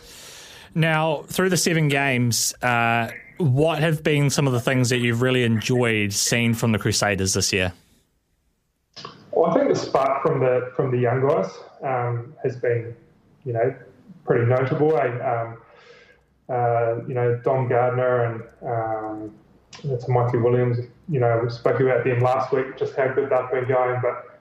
Now, 0.76 1.24
through 1.28 1.50
the 1.50 1.58
seven 1.58 1.88
games, 1.88 2.54
uh, 2.62 3.12
what 3.38 3.80
have 3.80 4.04
been 4.04 4.30
some 4.30 4.48
of 4.48 4.54
the 4.54 4.60
things 4.60 4.90
that 4.90 4.98
you've 4.98 5.22
really 5.22 5.44
enjoyed 5.44 6.14
seeing 6.14 6.54
from 6.54 6.72
the 6.72 6.80
Crusaders 6.80 7.34
this 7.34 7.54
year? 7.54 7.74
Well, 9.32 9.52
I 9.52 9.54
think 9.54 9.74
the 9.74 9.80
spark 9.80 10.24
from 10.24 10.40
the 10.40 10.72
from 10.76 10.92
the 10.92 10.98
young 10.98 11.28
guys 11.28 11.50
um, 11.84 12.34
has 12.44 12.56
been, 12.56 12.96
you 13.46 13.54
know, 13.54 13.76
pretty 14.26 14.46
notable. 14.46 14.96
Eh? 14.98 15.08
Um, 15.20 15.58
uh, 16.50 16.96
you 17.08 17.14
know, 17.14 17.40
Dom 17.44 17.68
Gardiner 17.68 18.26
and 18.26 18.44
um, 18.68 19.36
it's 19.84 20.08
Mikey 20.08 20.38
Williams. 20.38 20.78
You 21.10 21.20
know, 21.20 21.42
we 21.44 21.50
spoke 21.50 21.80
about 21.80 22.04
them 22.04 22.20
last 22.20 22.52
week, 22.52 22.78
just 22.78 22.96
how 22.96 23.08
good 23.08 23.30
they've 23.30 23.52
been 23.52 23.68
going. 23.68 24.02
But 24.02 24.40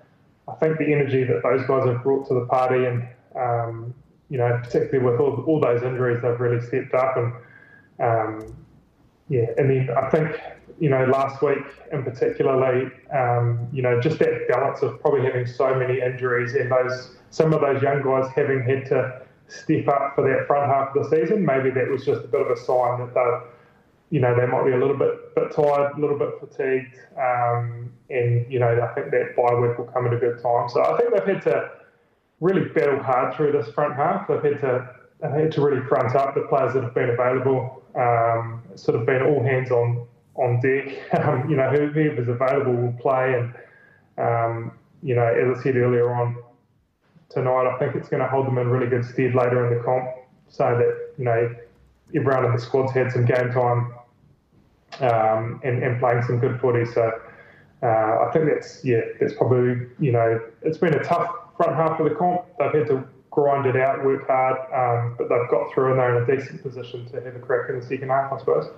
I 0.48 0.54
think 0.56 0.78
the 0.78 0.92
energy 0.92 1.24
that 1.24 1.42
those 1.42 1.66
guys 1.66 1.86
have 1.86 2.02
brought 2.02 2.28
to 2.28 2.34
the 2.34 2.46
party, 2.46 2.84
and 2.84 3.06
um, 3.36 3.94
you 4.28 4.38
know, 4.38 4.60
particularly 4.62 5.10
with 5.10 5.20
all, 5.20 5.42
all 5.46 5.60
those 5.60 5.82
injuries, 5.82 6.20
they've 6.22 6.40
really 6.40 6.64
stepped 6.64 6.94
up. 6.94 7.16
And 7.16 7.32
um, 8.00 8.56
yeah, 9.28 9.46
and 9.58 9.70
then 9.70 9.90
I 9.96 10.08
think 10.10 10.40
you 10.82 10.88
know, 10.88 11.04
last 11.04 11.42
week 11.42 11.64
in 11.92 12.02
particularly, 12.02 12.90
um, 13.16 13.68
you 13.72 13.82
know, 13.82 14.00
just 14.00 14.18
that 14.18 14.48
balance 14.48 14.82
of 14.82 15.00
probably 15.00 15.22
having 15.22 15.46
so 15.46 15.74
many 15.74 16.00
injuries 16.00 16.54
and 16.54 16.70
those 16.70 17.16
some 17.30 17.52
of 17.52 17.60
those 17.60 17.80
young 17.82 18.02
guys 18.02 18.30
having 18.34 18.62
had 18.62 18.86
to 18.86 19.22
step 19.48 19.86
up 19.88 20.14
for 20.14 20.28
that 20.28 20.46
front 20.46 20.70
half 20.70 20.94
of 20.94 21.08
the 21.08 21.16
season. 21.16 21.44
Maybe 21.44 21.70
that 21.70 21.88
was 21.88 22.04
just 22.04 22.24
a 22.24 22.28
bit 22.28 22.40
of 22.40 22.50
a 22.50 22.56
sign 22.56 23.00
that 23.00 23.14
they, 23.14 24.16
you 24.16 24.20
know, 24.20 24.34
they 24.34 24.46
might 24.46 24.64
be 24.64 24.72
a 24.72 24.76
little 24.76 24.96
bit 24.96 25.34
bit 25.34 25.54
tired, 25.54 25.96
a 25.96 26.00
little 26.00 26.18
bit 26.18 26.30
fatigued, 26.40 26.96
um, 27.16 27.92
and 28.10 28.50
you 28.50 28.58
know, 28.58 28.80
I 28.82 28.94
think 28.94 29.10
that 29.10 29.36
bye 29.36 29.54
week 29.54 29.78
will 29.78 29.86
come 29.86 30.06
at 30.06 30.12
a 30.12 30.18
good 30.18 30.42
time. 30.42 30.68
So 30.68 30.82
I 30.82 30.98
think 30.98 31.14
they've 31.14 31.34
had 31.34 31.42
to 31.42 31.70
really 32.42 32.68
battle 32.70 33.00
hard 33.00 33.34
through 33.34 33.52
this 33.52 33.72
front 33.72 33.94
half. 33.94 34.26
They've 34.26 34.42
had 34.42 34.60
to 34.60 34.90
they've 35.20 35.30
had 35.30 35.52
to 35.52 35.62
really 35.62 35.86
front 35.86 36.14
up 36.16 36.34
the 36.34 36.42
players 36.42 36.74
that 36.74 36.82
have 36.82 36.94
been 36.94 37.10
available. 37.10 37.82
Um, 37.94 38.62
sort 38.74 38.98
of 38.98 39.06
been 39.06 39.22
all 39.22 39.42
hands 39.42 39.70
on 39.70 40.06
on 40.34 40.60
deck. 40.60 40.98
Um, 41.22 41.48
you 41.48 41.56
know, 41.56 41.68
whoever's 41.70 42.28
available 42.28 42.74
will 42.74 42.92
play. 42.94 43.34
And, 43.34 43.54
um, 44.18 44.72
you 45.02 45.14
know, 45.14 45.26
as 45.26 45.58
I 45.58 45.62
said 45.62 45.76
earlier 45.76 46.12
on 46.12 46.36
tonight, 47.28 47.66
I 47.66 47.78
think 47.78 47.94
it's 47.94 48.08
going 48.08 48.22
to 48.22 48.28
hold 48.28 48.46
them 48.46 48.58
in 48.58 48.68
really 48.68 48.88
good 48.88 49.04
stead 49.04 49.34
later 49.34 49.66
in 49.66 49.76
the 49.78 49.84
comp 49.84 50.08
so 50.48 50.64
that, 50.76 51.12
you 51.18 51.24
know, 51.24 51.54
everyone 52.14 52.46
in 52.46 52.52
the 52.52 52.60
squad's 52.60 52.92
had 52.92 53.12
some 53.12 53.24
game 53.24 53.52
time 53.52 53.92
um, 55.00 55.60
and, 55.62 55.82
and 55.82 56.00
playing 56.00 56.22
some 56.22 56.38
good 56.38 56.58
footy. 56.60 56.86
So 56.86 57.12
uh, 57.82 58.26
I 58.26 58.30
think 58.32 58.46
that's, 58.46 58.84
yeah, 58.84 59.02
that's 59.20 59.34
probably, 59.34 59.86
you 60.00 60.12
know, 60.12 60.40
it's 60.62 60.78
been 60.78 60.94
a 60.94 61.04
tough 61.04 61.30
front 61.56 61.76
half 61.76 61.98
of 62.00 62.08
the 62.08 62.14
comp. 62.14 62.44
They've 62.58 62.72
had 62.72 62.86
to 62.88 63.04
grind 63.30 63.66
it 63.66 63.76
out, 63.76 64.04
work 64.04 64.26
hard, 64.26 64.58
um, 64.72 65.14
but 65.16 65.28
they've 65.28 65.50
got 65.50 65.72
through 65.72 65.92
and 65.92 65.98
they're 65.98 66.22
in 66.22 66.30
a 66.30 66.36
decent 66.36 66.62
position 66.62 67.06
to 67.10 67.20
have 67.20 67.34
a 67.34 67.38
crack 67.38 67.68
in 67.70 67.80
the 67.80 67.86
second 67.86 68.10
half, 68.10 68.32
I 68.32 68.38
suppose. 68.38 68.70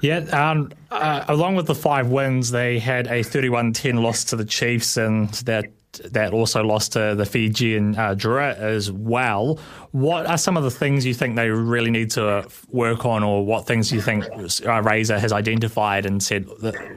Yeah, 0.00 0.18
um, 0.32 0.72
uh, 0.90 1.24
along 1.28 1.56
with 1.56 1.66
the 1.66 1.74
five 1.74 2.08
wins, 2.08 2.50
they 2.50 2.78
had 2.78 3.06
a 3.06 3.20
31-10 3.20 4.02
loss 4.02 4.24
to 4.24 4.36
the 4.36 4.46
Chiefs, 4.46 4.96
and 4.96 5.28
that 5.44 5.66
that 6.12 6.32
also 6.32 6.62
lost 6.62 6.92
to 6.92 7.16
the 7.16 7.26
Fijian 7.26 7.96
uh, 7.96 8.14
Drua 8.14 8.56
as 8.56 8.92
well. 8.92 9.58
What 9.90 10.24
are 10.26 10.38
some 10.38 10.56
of 10.56 10.62
the 10.62 10.70
things 10.70 11.04
you 11.04 11.14
think 11.14 11.34
they 11.34 11.50
really 11.50 11.90
need 11.90 12.12
to 12.12 12.46
work 12.68 13.04
on, 13.04 13.22
or 13.22 13.44
what 13.44 13.66
things 13.66 13.92
you 13.92 14.00
think 14.00 14.24
uh, 14.66 14.82
Razor 14.82 15.18
has 15.18 15.32
identified 15.32 16.06
and 16.06 16.22
said 16.22 16.46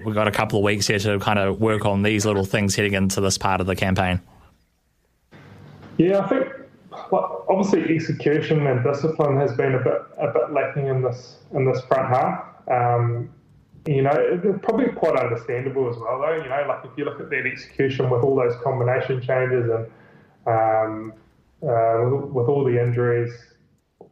we've 0.06 0.15
got 0.15 0.28
a 0.28 0.32
couple 0.32 0.60
of 0.60 0.63
weeks 0.63 0.88
here 0.88 1.00
to 1.00 1.19
kind 1.19 1.39
of 1.39 1.60
work 1.60 1.86
on 1.86 2.04
these 2.04 2.26
little 2.26 2.46
things 2.46 2.76
heading 2.76 2.93
into 2.93 3.19
this 3.19 3.38
part 3.38 3.62
of 3.62 3.67
the 3.67 3.76
campaign? 3.76 4.22
Yeah, 5.97 6.19
I 6.19 6.27
think 6.27 6.45
obviously 7.49 7.95
execution 7.95 8.65
and 8.67 8.84
discipline 8.84 9.38
has 9.38 9.56
been 9.56 9.75
a 9.75 9.84
bit 9.84 10.01
a 10.19 10.32
bit 10.32 10.51
lacking 10.51 10.88
in 10.88 11.01
this 11.01 11.38
in 11.53 11.65
this 11.65 11.82
front 11.86 12.10
half. 12.10 12.45
Um, 12.69 13.29
you 13.86 14.01
know, 14.01 14.13
it's 14.15 14.60
probably 14.63 14.89
quite 14.93 15.17
understandable 15.17 15.89
as 15.89 15.97
well, 15.97 16.21
though. 16.21 16.36
You 16.36 16.49
know, 16.49 16.65
like 16.67 16.86
if 16.86 16.91
you 16.97 17.03
look 17.06 17.19
at 17.19 17.29
that 17.29 17.45
execution 17.45 18.10
with 18.10 18.23
all 18.23 18.36
those 18.36 18.56
combination 18.63 19.21
changes 19.21 19.69
and 19.69 19.88
um, 20.47 21.13
uh, 21.62 22.10
with, 22.10 22.32
with, 22.32 22.47
all 22.47 22.63
the 22.63 22.82
injuries, 22.82 23.32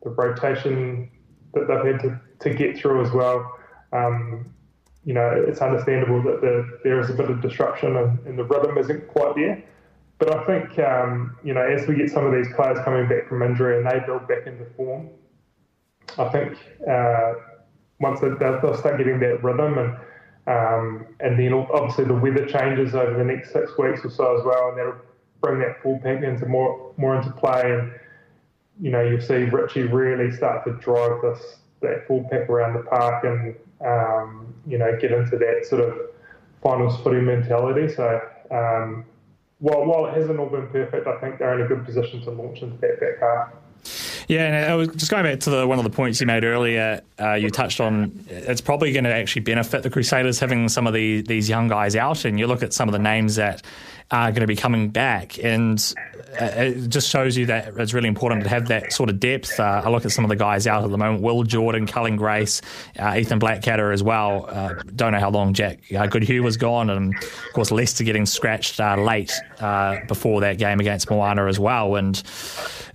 the 0.04 0.10
rotation 0.10 1.10
that 1.54 1.68
they've 1.68 1.94
had 1.94 2.02
to, 2.02 2.20
to 2.40 2.54
get 2.54 2.78
through 2.78 3.06
as 3.06 3.12
well. 3.12 3.58
Um, 3.94 4.54
you 5.04 5.14
know, 5.14 5.30
it's 5.48 5.62
understandable 5.62 6.22
that 6.24 6.42
the, 6.42 6.80
there 6.84 7.00
is 7.00 7.10
a 7.10 7.14
bit 7.14 7.30
of 7.30 7.42
disruption 7.42 7.98
and, 7.98 8.20
and, 8.26 8.38
the 8.38 8.44
rhythm 8.44 8.78
isn't 8.78 9.08
quite 9.08 9.36
there. 9.36 9.64
But 10.22 10.38
I 10.38 10.44
think, 10.46 10.78
um, 10.78 11.36
you 11.44 11.56
know, 11.56 11.64
as 11.64 11.88
we 11.88 11.96
get 11.96 12.12
some 12.12 12.28
of 12.28 12.32
these 12.32 12.54
players 12.54 12.78
coming 12.86 13.10
back 13.10 13.28
from 13.28 13.42
injury 13.42 13.78
and 13.78 13.88
they 13.88 14.06
build 14.06 14.28
back 14.28 14.46
into 14.46 14.66
form, 14.78 15.10
I 16.16 16.30
think 16.30 16.60
uh, 16.88 17.34
once 18.00 18.20
they, 18.20 18.30
they'll 18.30 18.78
start 18.78 19.00
getting 19.00 19.20
that 19.20 19.44
rhythm 19.44 19.80
and 19.80 19.98
um, 20.48 21.08
and 21.22 21.40
then 21.40 21.54
obviously 21.54 22.06
the 22.06 22.14
weather 22.14 22.46
changes 22.46 22.94
over 22.94 23.18
the 23.18 23.24
next 23.24 23.52
six 23.52 23.76
weeks 23.80 24.06
or 24.06 24.12
so 24.12 24.38
as 24.38 24.46
well, 24.46 24.70
and 24.70 24.78
that'll 24.78 24.96
bring 25.42 25.60
that 25.60 25.82
full 25.82 25.98
pack 25.98 26.22
into 26.22 26.46
more 26.46 26.94
more 26.98 27.16
into 27.16 27.32
play. 27.32 27.64
And 27.64 27.92
you 28.80 28.92
know, 28.92 29.02
you'll 29.02 29.22
see 29.22 29.46
Richie 29.46 29.84
really 29.84 30.32
start 30.32 30.66
to 30.66 30.74
drive 30.74 31.24
this 31.24 31.58
that 31.82 32.06
full 32.06 32.28
pack 32.30 32.48
around 32.48 32.74
the 32.74 32.84
park, 32.84 33.24
and 33.24 33.56
um, 33.84 34.54
you 34.68 34.78
know, 34.78 34.96
get 35.00 35.12
into 35.12 35.38
that 35.40 35.66
sort 35.68 35.82
of 35.82 35.98
finals 36.62 37.02
footy 37.02 37.22
mentality. 37.22 37.92
So 37.92 38.22
um, 38.52 39.06
while 39.62 39.86
while 39.86 40.06
it 40.08 40.16
hasn't 40.16 40.40
all 40.40 40.50
been 40.50 40.68
perfect, 40.68 41.08
I 41.08 41.18
think 41.20 41.40
they're 41.40 41.58
in 41.58 41.66
a 41.66 41.68
good 41.68 41.86
position 41.86 42.22
to 42.24 42.32
launch 42.32 42.62
into 42.62 42.78
that 42.78 43.00
back 43.00 43.20
half. 43.20 43.54
Yeah, 44.28 44.46
and 44.46 44.72
I 44.72 44.76
was 44.76 44.90
just 44.90 45.10
going 45.10 45.24
back 45.24 45.40
to 45.42 45.50
the, 45.50 45.68
one 45.68 45.80
of 45.80 45.84
the 45.84 45.90
points 45.90 46.22
you 46.22 46.28
made 46.28 46.44
earlier. 46.44 47.02
Uh, 47.20 47.34
you 47.34 47.50
touched 47.50 47.80
on 47.80 48.24
it's 48.30 48.62
probably 48.62 48.92
going 48.94 49.04
to 49.06 49.14
actually 49.14 49.42
benefit 49.42 49.84
the 49.84 49.90
Crusaders 49.90 50.40
having 50.40 50.70
some 50.70 50.86
of 50.86 50.94
the, 50.94 51.22
these 51.22 51.50
young 51.50 51.68
guys 51.68 51.96
out, 51.96 52.26
and 52.26 52.40
you 52.40 52.48
look 52.48 52.64
at 52.64 52.74
some 52.74 52.88
of 52.88 52.94
the 52.94 53.00
names 53.00 53.36
that 53.36 53.64
are 54.12 54.32
going 54.32 54.42
to 54.42 54.48
be 54.48 54.56
coming 54.56 54.90
back, 54.90 55.42
and 55.44 55.94
uh, 56.40 56.46
it 56.46 56.90
just 56.90 57.10
shows 57.10 57.38
you 57.38 57.46
that 57.46 57.78
it's 57.78 57.94
really 57.94 58.10
important 58.10 58.44
to 58.44 58.50
have 58.50 58.68
that 58.68 58.92
sort 58.92 59.10
of 59.10 59.20
depth. 59.20 59.60
Uh, 59.60 59.82
I 59.86 59.90
look 59.90 60.06
at 60.06 60.12
some 60.12 60.26
of 60.26 60.30
the 60.30 60.36
guys 60.36 60.68
out 60.68 60.84
at 60.84 60.92
the 60.92 60.98
moment: 60.98 61.22
Will 61.22 61.44
Jordan, 61.44 61.88
Cullen 61.88 62.18
Grace, 62.18 62.62
uh, 63.00 63.16
Ethan 63.18 63.40
Blackadder 63.40 63.92
as 63.92 64.04
well. 64.04 64.46
Uh, 64.50 64.74
don't 64.96 65.14
know 65.14 65.20
how 65.20 65.30
long 65.30 65.54
Jack 65.54 65.80
uh, 65.94 66.08
Goodhue 66.08 66.44
was 66.44 66.58
gone, 66.58 66.90
and 66.90 67.16
of 67.16 67.54
course 67.54 67.72
Leicester 67.72 68.04
getting 68.04 68.26
scratched 68.26 68.80
uh, 68.80 68.98
late 68.98 69.34
before 70.08 70.42
that 70.42 70.58
game 70.58 70.80
against 70.80 71.10
Moana 71.10 71.46
as 71.46 71.60
well. 71.60 71.96
And 71.96 72.22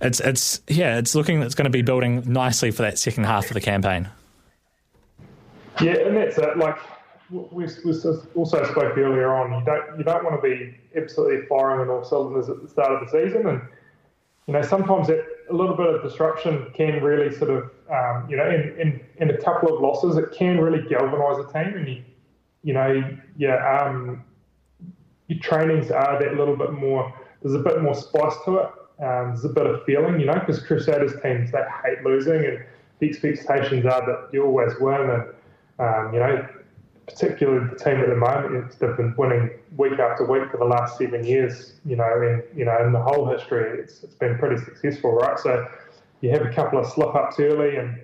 it's 0.01 0.19
it's 0.19 0.61
yeah, 0.67 0.97
it's 0.97 1.15
looking 1.15 1.41
it's 1.41 1.55
going 1.55 1.65
to 1.65 1.71
be 1.71 1.81
building 1.81 2.31
nicely 2.31 2.71
for 2.71 2.83
that 2.83 2.99
second 2.99 3.23
half 3.23 3.47
of 3.47 3.53
the 3.53 3.61
campaign. 3.61 4.09
Yeah, 5.81 5.93
and 5.93 6.17
that's 6.17 6.37
it. 6.37 6.57
Like 6.57 6.77
we, 7.29 7.67
we 7.83 7.93
also 8.35 8.63
spoke 8.71 8.97
earlier 8.97 9.35
on, 9.35 9.59
you 9.59 9.65
don't 9.65 9.97
you 9.97 10.03
don't 10.03 10.23
want 10.23 10.41
to 10.41 10.49
be 10.49 10.77
absolutely 10.95 11.45
firing 11.47 11.81
on 11.81 11.89
all 11.89 12.03
cylinders 12.03 12.49
at 12.49 12.61
the 12.61 12.67
start 12.67 12.91
of 12.91 12.99
the 13.01 13.11
season, 13.11 13.47
and 13.47 13.61
you 14.47 14.53
know 14.53 14.61
sometimes 14.61 15.07
that 15.07 15.25
a 15.49 15.53
little 15.53 15.75
bit 15.75 15.87
of 15.87 16.03
disruption 16.03 16.67
can 16.73 17.01
really 17.01 17.33
sort 17.35 17.49
of, 17.49 17.71
um, 17.89 18.29
you 18.29 18.35
know, 18.35 18.49
in, 18.49 18.77
in, 18.79 19.01
in 19.17 19.29
a 19.29 19.37
couple 19.37 19.73
of 19.73 19.81
losses, 19.81 20.17
it 20.17 20.31
can 20.31 20.59
really 20.59 20.87
galvanise 20.89 21.37
a 21.37 21.53
team. 21.53 21.77
And 21.77 21.87
you, 21.87 22.03
you 22.63 22.73
know, 22.73 23.17
yeah, 23.37 23.81
um, 23.81 24.23
your 25.27 25.39
trainings 25.39 25.91
are 25.91 26.19
that 26.21 26.35
little 26.35 26.55
bit 26.55 26.73
more. 26.73 27.13
There's 27.41 27.55
a 27.55 27.59
bit 27.59 27.81
more 27.81 27.95
spice 27.95 28.33
to 28.45 28.57
it. 28.57 28.69
Um, 28.99 29.27
there's 29.29 29.45
a 29.45 29.49
bit 29.49 29.65
of 29.65 29.83
feeling, 29.85 30.19
you 30.19 30.25
know, 30.25 30.33
because 30.33 30.59
Crusaders 30.59 31.13
teams 31.21 31.51
they 31.51 31.63
hate 31.83 32.03
losing, 32.03 32.43
and 32.43 32.65
the 32.99 33.09
expectations 33.09 33.85
are 33.85 34.05
that 34.05 34.29
you 34.33 34.43
always 34.43 34.73
win. 34.79 35.01
And 35.01 35.23
um, 35.79 36.13
you 36.13 36.19
know, 36.19 36.47
particularly 37.07 37.67
the 37.69 37.75
team 37.75 38.01
at 38.01 38.09
the 38.09 38.15
moment, 38.15 38.77
they've 38.79 38.97
been 38.97 39.15
winning 39.17 39.49
week 39.77 39.97
after 39.97 40.25
week 40.25 40.51
for 40.51 40.57
the 40.57 40.65
last 40.65 40.97
seven 40.97 41.25
years. 41.25 41.73
You 41.85 41.95
know, 41.95 42.21
and 42.21 42.43
you 42.55 42.65
know, 42.65 42.85
in 42.85 42.91
the 42.91 43.01
whole 43.01 43.25
history, 43.29 43.79
it's, 43.79 44.03
it's 44.03 44.15
been 44.15 44.37
pretty 44.37 44.57
successful, 44.63 45.13
right? 45.13 45.39
So 45.39 45.67
you 46.21 46.29
have 46.31 46.41
a 46.41 46.51
couple 46.51 46.79
of 46.79 46.87
slip 46.87 47.15
ups 47.15 47.39
early, 47.39 47.77
and 47.77 47.99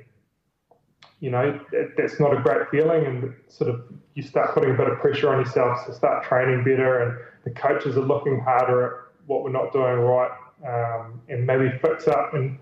you 1.19 1.29
know 1.29 1.59
that, 1.71 1.93
that's 1.97 2.19
not 2.19 2.37
a 2.37 2.41
great 2.41 2.69
feeling, 2.69 3.05
and 3.05 3.35
sort 3.49 3.69
of 3.69 3.83
you 4.15 4.23
start 4.23 4.53
putting 4.53 4.71
a 4.71 4.77
bit 4.77 4.87
of 4.87 4.99
pressure 4.99 5.33
on 5.33 5.39
yourself 5.39 5.85
to 5.85 5.93
start 5.93 6.23
training 6.23 6.63
better, 6.63 7.03
and 7.03 7.19
the 7.43 7.51
coaches 7.51 7.97
are 7.97 8.01
looking 8.01 8.39
harder 8.39 8.85
at 8.85 8.91
what 9.27 9.43
we're 9.43 9.51
not 9.51 9.73
doing 9.73 9.99
right, 9.99 10.31
um, 10.65 11.21
and 11.27 11.45
maybe 11.45 11.69
fix 11.81 12.07
up 12.07 12.33
and 12.33 12.57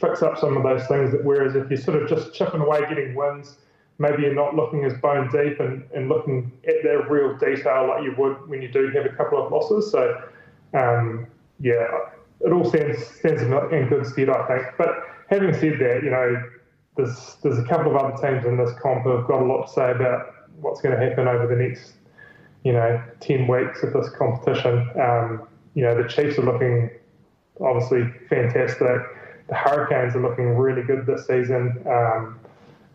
fix 0.00 0.22
up 0.22 0.36
some 0.36 0.56
of 0.56 0.64
those 0.64 0.86
things. 0.88 1.12
That 1.12 1.24
whereas 1.24 1.54
if 1.54 1.70
you're 1.70 1.78
sort 1.78 2.02
of 2.02 2.08
just 2.08 2.34
chipping 2.34 2.60
away, 2.60 2.80
getting 2.88 3.14
wins, 3.14 3.58
maybe 3.98 4.22
you're 4.22 4.34
not 4.34 4.54
looking 4.54 4.84
as 4.84 4.94
bone 4.94 5.28
deep 5.30 5.58
and, 5.60 5.82
and 5.94 6.08
looking 6.08 6.52
at 6.66 6.74
the 6.82 7.04
real 7.08 7.36
detail 7.38 7.88
like 7.88 8.02
you 8.02 8.14
would 8.18 8.48
when 8.48 8.60
you 8.62 8.68
do 8.68 8.90
have 8.90 9.06
a 9.06 9.16
couple 9.16 9.44
of 9.44 9.50
losses. 9.50 9.90
So 9.90 10.22
um, 10.74 11.26
yeah, 11.60 11.86
it 12.40 12.52
all 12.52 12.64
stands 12.64 13.06
stands 13.06 13.42
in 13.42 13.88
good 13.88 14.06
stead, 14.06 14.28
I 14.28 14.46
think. 14.46 14.66
But 14.76 14.90
having 15.30 15.52
said 15.54 15.78
that, 15.80 16.00
you 16.02 16.10
know, 16.10 16.42
there's 16.96 17.36
there's 17.42 17.58
a 17.58 17.64
couple 17.64 17.94
of 17.94 17.96
other 17.96 18.16
teams 18.16 18.46
in 18.46 18.56
this 18.56 18.70
comp 18.80 19.04
who 19.04 19.10
have 19.10 19.26
got 19.26 19.42
a 19.42 19.44
lot 19.44 19.66
to 19.66 19.72
say 19.72 19.90
about 19.90 20.34
what's 20.60 20.80
going 20.80 20.98
to 20.98 21.04
happen 21.04 21.28
over 21.28 21.46
the 21.46 21.62
next, 21.62 21.92
you 22.64 22.72
know, 22.72 23.02
10 23.20 23.46
weeks 23.46 23.82
of 23.82 23.92
this 23.92 24.08
competition. 24.10 24.90
Um, 25.00 25.46
you 25.74 25.82
know, 25.82 26.00
the 26.00 26.08
Chiefs 26.08 26.38
are 26.38 26.42
looking 26.42 26.90
obviously 27.60 28.04
fantastic. 28.28 29.02
The 29.48 29.54
Hurricanes 29.54 30.16
are 30.16 30.22
looking 30.22 30.56
really 30.56 30.82
good 30.82 31.06
this 31.06 31.26
season. 31.26 31.82
Um, 31.86 32.40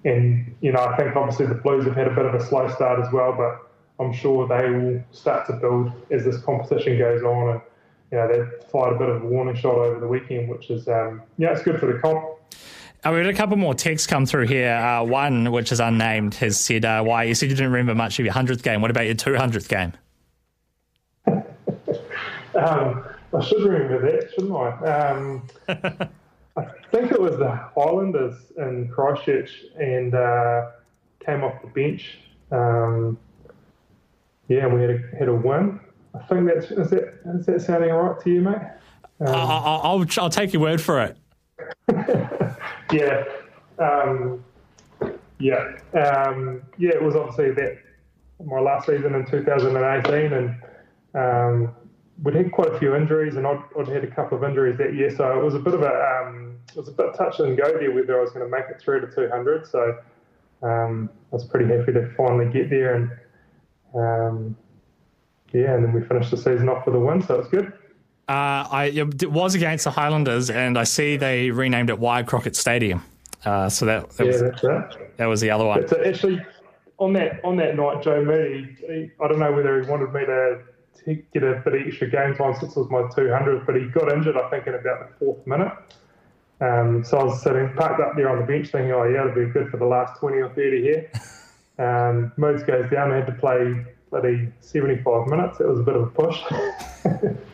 and, 0.03 0.55
you 0.61 0.71
know, 0.71 0.79
I 0.79 0.97
think 0.97 1.15
obviously 1.15 1.45
the 1.45 1.55
Blues 1.55 1.85
have 1.85 1.95
had 1.95 2.07
a 2.07 2.15
bit 2.15 2.25
of 2.25 2.33
a 2.33 2.43
slow 2.43 2.67
start 2.69 2.99
as 2.99 3.11
well, 3.13 3.33
but 3.33 3.71
I'm 4.03 4.13
sure 4.13 4.47
they 4.47 4.69
will 4.69 5.03
start 5.11 5.45
to 5.47 5.53
build 5.53 5.91
as 6.09 6.25
this 6.25 6.41
competition 6.41 6.97
goes 6.97 7.21
on. 7.23 7.49
And, 7.49 7.61
you 8.11 8.17
know, 8.17 8.27
they 8.27 8.67
fired 8.69 8.95
a 8.95 8.99
bit 8.99 9.09
of 9.09 9.23
a 9.23 9.25
warning 9.25 9.55
shot 9.55 9.75
over 9.75 9.99
the 9.99 10.07
weekend, 10.07 10.49
which 10.49 10.69
is, 10.69 10.87
um, 10.87 11.21
yeah, 11.37 11.51
it's 11.51 11.61
good 11.61 11.79
for 11.79 11.85
the 11.91 11.99
comp. 11.99 12.25
Uh, 13.03 13.11
we 13.11 13.17
had 13.17 13.27
a 13.27 13.33
couple 13.33 13.57
more 13.57 13.73
texts 13.73 14.05
come 14.05 14.25
through 14.25 14.45
here. 14.45 14.73
Uh, 14.73 15.03
one, 15.03 15.51
which 15.51 15.71
is 15.71 15.79
unnamed, 15.79 16.35
has 16.35 16.59
said, 16.59 16.85
uh, 16.85 17.01
"Wyatt 17.03 17.29
you 17.29 17.33
said 17.33 17.49
you 17.49 17.55
didn't 17.55 17.71
remember 17.71 17.95
much 17.95 18.19
of 18.19 18.25
your 18.25 18.33
hundredth 18.33 18.61
game? 18.61 18.79
What 18.79 18.91
about 18.91 19.07
your 19.07 19.15
two 19.15 19.35
hundredth 19.35 19.67
game?" 19.67 19.93
um, 21.25 21.43
I 23.33 23.43
should 23.43 23.63
remember 23.63 24.01
that, 24.11 24.29
shouldn't 24.35 24.53
I? 24.53 24.69
Um, 24.85 25.47
I 26.57 26.65
think 26.91 27.11
it 27.11 27.21
was 27.21 27.37
the 27.37 27.49
Highlanders 27.75 28.35
in 28.57 28.89
Christchurch, 28.89 29.51
and 29.79 30.13
uh, 30.13 30.71
came 31.25 31.43
off 31.43 31.61
the 31.61 31.67
bench. 31.67 32.19
Um, 32.51 33.17
yeah, 34.47 34.67
we 34.67 34.81
had 34.81 34.89
a, 34.89 35.17
had 35.17 35.27
a 35.29 35.33
win. 35.33 35.79
I 36.13 36.19
think 36.23 36.47
that's 36.47 36.71
is 36.71 36.89
that 36.89 37.19
is 37.35 37.45
that 37.45 37.61
sounding 37.61 37.91
right 37.91 38.19
to 38.21 38.29
you, 38.29 38.41
mate? 38.41 38.57
Um, 39.21 39.27
I'll, 39.27 39.81
I'll, 39.83 40.05
I'll 40.17 40.29
take 40.29 40.51
your 40.51 40.61
word 40.61 40.81
for 40.81 41.01
it. 41.01 41.17
yeah, 42.91 43.23
um, 43.79 44.43
yeah, 45.39 45.77
um, 45.93 46.61
yeah. 46.77 46.89
It 46.89 47.01
was 47.01 47.15
obviously 47.15 47.51
that 47.51 47.77
my 48.43 48.59
last 48.59 48.87
season 48.87 49.15
in 49.15 49.25
2018, 49.25 50.33
and 50.33 50.55
um, 51.13 51.75
we'd 52.23 52.35
had 52.35 52.51
quite 52.51 52.73
a 52.73 52.79
few 52.79 52.95
injuries, 52.95 53.35
and 53.35 53.47
I'd, 53.47 53.61
I'd, 53.79 53.87
had 53.87 54.03
a 54.03 54.07
couple 54.07 54.37
of 54.37 54.43
injuries 54.43 54.77
that 54.77 54.93
year, 54.93 55.15
so 55.15 55.37
it 55.37 55.43
was 55.43 55.55
a 55.55 55.59
bit 55.59 55.73
of 55.73 55.81
a 55.81 56.23
um, 56.23 56.57
it 56.69 56.77
was 56.77 56.87
a 56.87 56.91
bit 56.91 57.13
touch 57.15 57.39
and 57.39 57.57
go 57.57 57.77
there 57.77 57.91
whether 57.91 58.17
I 58.17 58.21
was 58.21 58.31
going 58.31 58.45
to 58.45 58.51
make 58.51 58.65
it 58.69 58.79
through 58.79 59.01
to 59.01 59.13
200. 59.13 59.67
So 59.67 59.97
um, 60.63 61.09
I 61.31 61.35
was 61.35 61.45
pretty 61.45 61.65
happy 61.65 61.91
to 61.93 62.13
finally 62.15 62.51
get 62.51 62.69
there, 62.69 62.95
and 62.95 63.11
um, 63.95 64.55
yeah, 65.51 65.73
and 65.73 65.83
then 65.83 65.93
we 65.93 66.01
finished 66.01 66.31
the 66.31 66.37
season 66.37 66.69
off 66.69 66.85
with 66.85 66.95
a 66.95 66.99
win, 66.99 67.21
so 67.21 67.35
it 67.35 67.37
was 67.39 67.47
good. 67.47 67.73
Uh, 68.29 68.65
I 68.71 68.91
it 68.93 69.31
was 69.31 69.55
against 69.55 69.83
the 69.83 69.91
Highlanders, 69.91 70.49
and 70.49 70.77
I 70.77 70.83
see 70.83 71.17
they 71.17 71.51
renamed 71.51 71.89
it 71.89 71.99
Wyatt 71.99 72.27
Crockett 72.27 72.55
Stadium. 72.55 73.03
Uh, 73.43 73.67
so 73.67 73.85
that, 73.87 74.09
that 74.11 74.25
yeah, 74.25 74.31
was, 74.31 74.41
that's 74.41 74.63
right. 74.63 75.17
That 75.17 75.25
was 75.25 75.41
the 75.41 75.49
other 75.49 75.65
one. 75.65 75.83
But 75.89 76.05
actually, 76.05 76.39
on 76.99 77.13
that 77.13 77.43
on 77.43 77.57
that 77.57 77.75
night, 77.75 78.03
Joe 78.03 78.23
Moody, 78.23 79.11
I 79.19 79.27
don't 79.27 79.39
know 79.39 79.51
whether 79.51 79.81
he 79.81 79.89
wanted 79.89 80.13
me 80.13 80.25
to, 80.25 80.61
to 80.99 81.15
get 81.33 81.43
a 81.43 81.61
bit 81.65 81.73
of 81.73 81.87
extra 81.87 82.09
game 82.09 82.35
time 82.35 82.53
since 82.59 82.75
it 82.75 82.79
was 82.79 82.89
my 82.89 83.03
200, 83.15 83.65
but 83.65 83.75
he 83.75 83.85
got 83.87 84.11
injured, 84.11 84.37
I 84.37 84.49
think, 84.49 84.67
in 84.67 84.75
about 84.75 85.09
the 85.09 85.15
fourth 85.17 85.45
minute. 85.47 85.71
Um, 86.59 87.03
so 87.03 87.17
I 87.17 87.23
was 87.23 87.41
sitting 87.41 87.73
parked 87.73 87.99
up 87.99 88.15
there 88.15 88.29
on 88.29 88.39
the 88.39 88.45
bench 88.45 88.69
thinking, 88.69 88.91
oh, 88.91 89.03
yeah, 89.05 89.21
it'll 89.21 89.33
be 89.33 89.51
good 89.51 89.69
for 89.69 89.77
the 89.77 89.85
last 89.85 90.19
20 90.19 90.37
or 90.37 90.49
30 90.49 90.81
here. 90.81 91.11
Um, 91.79 92.31
Moods 92.37 92.61
goes 92.61 92.87
down, 92.91 93.11
I 93.11 93.15
had 93.15 93.25
to 93.25 93.31
play 93.31 93.83
bloody 94.11 94.51
75 94.59 95.25
minutes. 95.27 95.59
It 95.59 95.67
was 95.67 95.79
a 95.79 95.83
bit 95.83 95.95
of 95.95 96.03
a 96.03 96.05
push. 96.07 96.39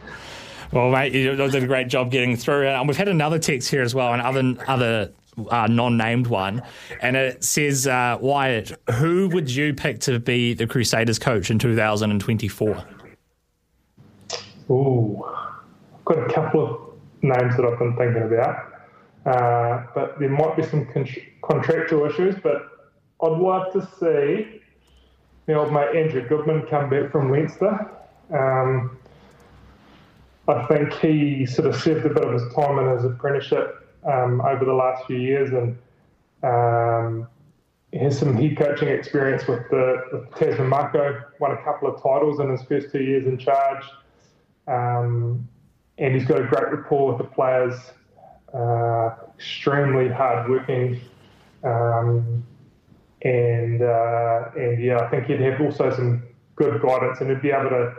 Well, 0.72 0.90
mate, 0.90 1.14
you 1.14 1.36
did 1.36 1.56
a 1.56 1.66
great 1.66 1.88
job 1.88 2.12
getting 2.12 2.36
through. 2.36 2.68
And 2.68 2.88
we've 2.88 2.98
had 2.98 3.08
another 3.08 3.40
text 3.40 3.70
here 3.70 3.82
as 3.82 3.96
well, 3.96 4.14
and 4.14 4.22
other 4.22 4.66
other 4.68 5.12
uh, 5.50 5.68
non-named 5.68 6.28
one, 6.28 6.64
and 7.02 7.16
it 7.16 7.44
says, 7.44 7.88
uh, 7.88 8.18
Wyatt, 8.20 8.72
who 8.96 9.30
would 9.30 9.50
you 9.50 9.74
pick 9.74 10.00
to 10.02 10.20
be 10.20 10.54
the 10.54 10.68
Crusaders 10.68 11.20
coach 11.20 11.52
in 11.52 11.60
2024? 11.60 12.84
Ooh, 14.70 15.24
I've 15.26 16.06
got 16.06 16.30
a 16.30 16.34
couple 16.34 16.66
of 16.66 16.80
names 17.22 17.56
that 17.56 17.66
I've 17.66 17.80
been 17.80 17.96
thinking 17.96 18.24
about, 18.24 18.74
uh, 19.26 19.86
but 19.96 20.20
there 20.20 20.30
might 20.30 20.58
be 20.58 20.64
some 20.64 20.86
con- 20.88 21.08
contractual 21.42 22.06
issues. 22.06 22.36
But 22.42 22.68
I'd 23.22 23.38
like 23.38 23.72
to 23.74 23.88
see 24.00 24.62
the 25.46 25.54
old 25.54 25.72
mate 25.72 25.96
Andrew 25.96 26.28
Goodman 26.28 26.68
come 26.68 26.90
back 26.90 27.12
from 27.12 27.32
Leinster. 27.32 27.90
Um, 28.34 28.98
I 30.50 30.66
think 30.68 30.94
he 30.94 31.46
sort 31.46 31.68
of 31.68 31.76
served 31.76 32.06
a 32.06 32.10
bit 32.10 32.24
of 32.24 32.34
his 32.34 32.54
time 32.54 32.80
in 32.80 32.96
his 32.96 33.06
apprenticeship 33.06 33.94
um, 34.06 34.42
over 34.42 34.64
the 34.66 34.74
last 34.74 35.06
few 35.06 35.18
years 35.18 35.50
and 35.52 35.78
um, 36.44 37.28
has 37.94 38.18
some 38.18 38.36
head 38.36 38.58
coaching 38.58 38.90
experience 38.90 39.48
with 39.48 39.62
the 39.70 40.04
with 40.12 40.36
Tasman 40.36 40.68
Mako, 40.68 41.22
won 41.40 41.52
a 41.52 41.64
couple 41.64 41.94
of 41.94 42.02
titles 42.02 42.40
in 42.40 42.50
his 42.50 42.62
first 42.64 42.92
two 42.92 43.02
years 43.02 43.26
in 43.28 43.38
charge. 43.38 43.84
Um, 44.68 45.48
and 45.98 46.14
he's 46.14 46.26
got 46.26 46.40
a 46.42 46.46
great 46.46 46.72
rapport 46.72 47.14
with 47.14 47.18
the 47.18 47.34
players, 47.34 47.74
uh, 48.54 49.16
extremely 49.36 50.10
hardworking. 50.10 51.00
Um, 51.64 52.44
and 53.24 53.82
uh, 53.82 54.50
and 54.56 54.84
yeah, 54.84 55.00
I 55.00 55.10
think 55.10 55.26
he'd 55.26 55.42
have 55.42 55.60
also 55.60 55.94
some 55.94 56.24
good 56.56 56.82
guidance 56.82 57.20
and 57.20 57.30
he'd 57.30 57.42
be 57.42 57.52
able 57.52 57.70
to 57.70 57.94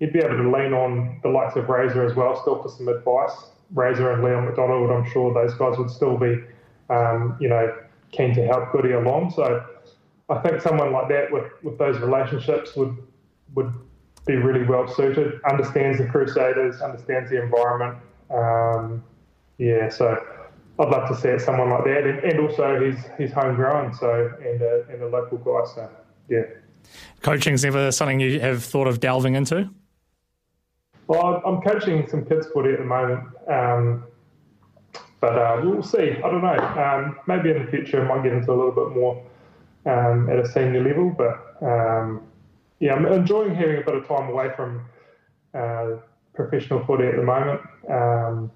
you'd 0.00 0.12
be 0.12 0.18
able 0.18 0.36
to 0.36 0.50
lean 0.50 0.72
on 0.72 1.20
the 1.22 1.28
likes 1.28 1.56
of 1.56 1.68
Razor 1.68 2.04
as 2.04 2.14
well, 2.14 2.40
still 2.40 2.62
for 2.62 2.68
some 2.68 2.88
advice. 2.88 3.32
Razor 3.74 4.12
and 4.12 4.22
Leon 4.22 4.44
McDonald, 4.44 4.90
I'm 4.90 5.10
sure 5.10 5.34
those 5.34 5.54
guys 5.54 5.76
would 5.78 5.90
still 5.90 6.16
be, 6.16 6.38
um, 6.88 7.36
you 7.40 7.48
know, 7.48 7.74
keen 8.12 8.34
to 8.34 8.46
help 8.46 8.70
Goody 8.72 8.92
along. 8.92 9.32
So 9.32 9.64
I 10.28 10.38
think 10.38 10.60
someone 10.60 10.92
like 10.92 11.08
that 11.08 11.32
with, 11.32 11.50
with 11.62 11.78
those 11.78 11.98
relationships 11.98 12.76
would 12.76 12.96
would 13.54 13.72
be 14.26 14.36
really 14.36 14.64
well 14.64 14.86
suited. 14.88 15.40
Understands 15.48 15.98
the 15.98 16.06
Crusaders, 16.06 16.80
understands 16.80 17.30
the 17.30 17.42
environment. 17.42 17.98
Um, 18.30 19.04
yeah, 19.58 19.88
so 19.88 20.22
I'd 20.78 20.88
love 20.88 21.08
to 21.08 21.16
see 21.16 21.28
it, 21.28 21.40
someone 21.40 21.70
like 21.70 21.84
that, 21.84 22.04
and, 22.04 22.18
and 22.18 22.40
also 22.40 22.78
he's 22.84 23.02
he's 23.16 23.32
homegrown, 23.32 23.94
so 23.94 24.32
and 24.44 24.60
a, 24.60 24.84
and 24.90 25.02
a 25.02 25.08
local 25.08 25.38
guy. 25.38 25.64
So 25.74 25.90
yeah. 26.28 26.42
Coaching's 27.22 27.64
never 27.64 27.90
something 27.90 28.20
you 28.20 28.40
have 28.40 28.62
thought 28.62 28.86
of 28.86 29.00
delving 29.00 29.34
into. 29.34 29.70
Well, 31.08 31.40
I'm 31.46 31.62
coaching 31.62 32.06
some 32.08 32.24
kids 32.24 32.48
footy 32.52 32.72
at 32.72 32.78
the 32.78 32.84
moment, 32.84 33.22
um, 33.48 34.04
but 35.20 35.38
uh, 35.38 35.60
we'll 35.62 35.82
see. 35.82 36.10
I 36.12 36.30
don't 36.30 36.42
know. 36.42 36.58
Um, 36.58 37.18
maybe 37.26 37.50
in 37.50 37.64
the 37.64 37.70
future, 37.70 38.04
I 38.04 38.08
might 38.08 38.24
get 38.24 38.32
into 38.32 38.50
a 38.50 38.54
little 38.54 38.72
bit 38.72 38.96
more 38.96 39.22
um, 39.86 40.28
at 40.28 40.38
a 40.38 40.48
senior 40.48 40.82
level. 40.82 41.10
But 41.10 41.56
um, 41.64 42.22
yeah, 42.80 42.94
I'm 42.94 43.06
enjoying 43.06 43.54
having 43.54 43.78
a 43.78 43.84
bit 43.84 43.94
of 43.94 44.06
time 44.06 44.28
away 44.30 44.50
from 44.54 44.84
uh, 45.54 45.96
professional 46.34 46.84
footy 46.84 47.06
at 47.06 47.16
the 47.16 47.22
moment. 47.22 47.60
Um, 47.88 48.50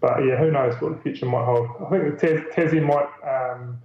but 0.00 0.18
yeah, 0.24 0.36
who 0.38 0.50
knows 0.50 0.80
what 0.80 0.96
the 0.96 1.02
future 1.02 1.26
might 1.26 1.44
hold? 1.44 1.68
I 1.86 1.90
think 1.90 2.18
the 2.18 2.50
Tassie 2.54 2.82
might. 2.82 3.08
Um, 3.22 3.78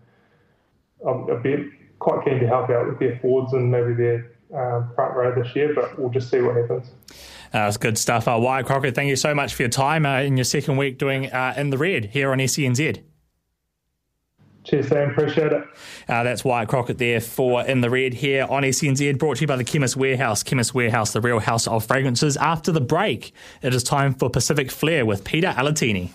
I'll 1.05 1.41
be 1.41 1.69
quite 1.99 2.25
keen 2.25 2.39
to 2.39 2.47
help 2.47 2.69
out 2.69 2.88
with 2.88 2.99
their 2.99 3.19
forwards 3.19 3.53
and 3.53 3.69
maybe 3.69 3.93
their 3.93 4.31
um, 4.53 4.91
front 4.95 5.15
row 5.15 5.34
this 5.36 5.55
year, 5.55 5.73
but 5.73 5.99
we'll 5.99 6.10
just 6.10 6.29
see 6.29 6.41
what 6.41 6.55
happens. 6.55 6.91
That's 7.51 7.77
good 7.77 7.97
stuff. 7.97 8.27
Uh, 8.27 8.38
Wyatt 8.39 8.65
Crockett, 8.65 8.95
thank 8.95 9.10
you 9.10 9.15
so 9.15 9.36
much 9.36 9.53
for 9.53 9.63
your 9.63 9.69
time 9.69 10.05
uh, 10.05 10.19
in 10.19 10.38
your 10.38 10.43
second 10.43 10.77
week 10.77 10.97
doing 10.97 11.31
uh, 11.31 11.53
In 11.58 11.69
the 11.69 11.77
Red 11.77 12.05
here 12.05 12.31
on 12.31 12.39
SENZ. 12.39 13.01
Cheers, 14.65 14.88
Sam. 14.88 15.12
Appreciate 15.12 15.54
it. 15.54 15.63
Uh, 16.10 16.23
that's 16.23 16.43
Wyatt 16.43 16.69
Crockett 16.69 16.97
there 16.97 17.21
for 17.21 17.63
In 17.65 17.82
the 17.82 17.89
Red 17.89 18.15
here 18.15 18.47
on 18.49 18.63
SENZ, 18.63 19.17
brought 19.17 19.38
to 19.38 19.41
you 19.41 19.47
by 19.47 19.56
the 19.56 19.63
Chemist 19.63 19.95
Warehouse. 19.95 20.41
Chemist 20.41 20.73
Warehouse, 20.73 21.13
the 21.13 21.21
real 21.21 21.39
house 21.39 21.67
of 21.67 21.86
fragrances. 21.86 22.36
After 22.38 22.71
the 22.71 22.82
break, 22.82 23.32
it 23.62 23.73
is 23.75 23.84
time 23.84 24.13
for 24.13 24.30
Pacific 24.30 24.71
Flair 24.71 25.06
with 25.06 25.23
Pita 25.23 25.54
Alatini. 25.56 26.10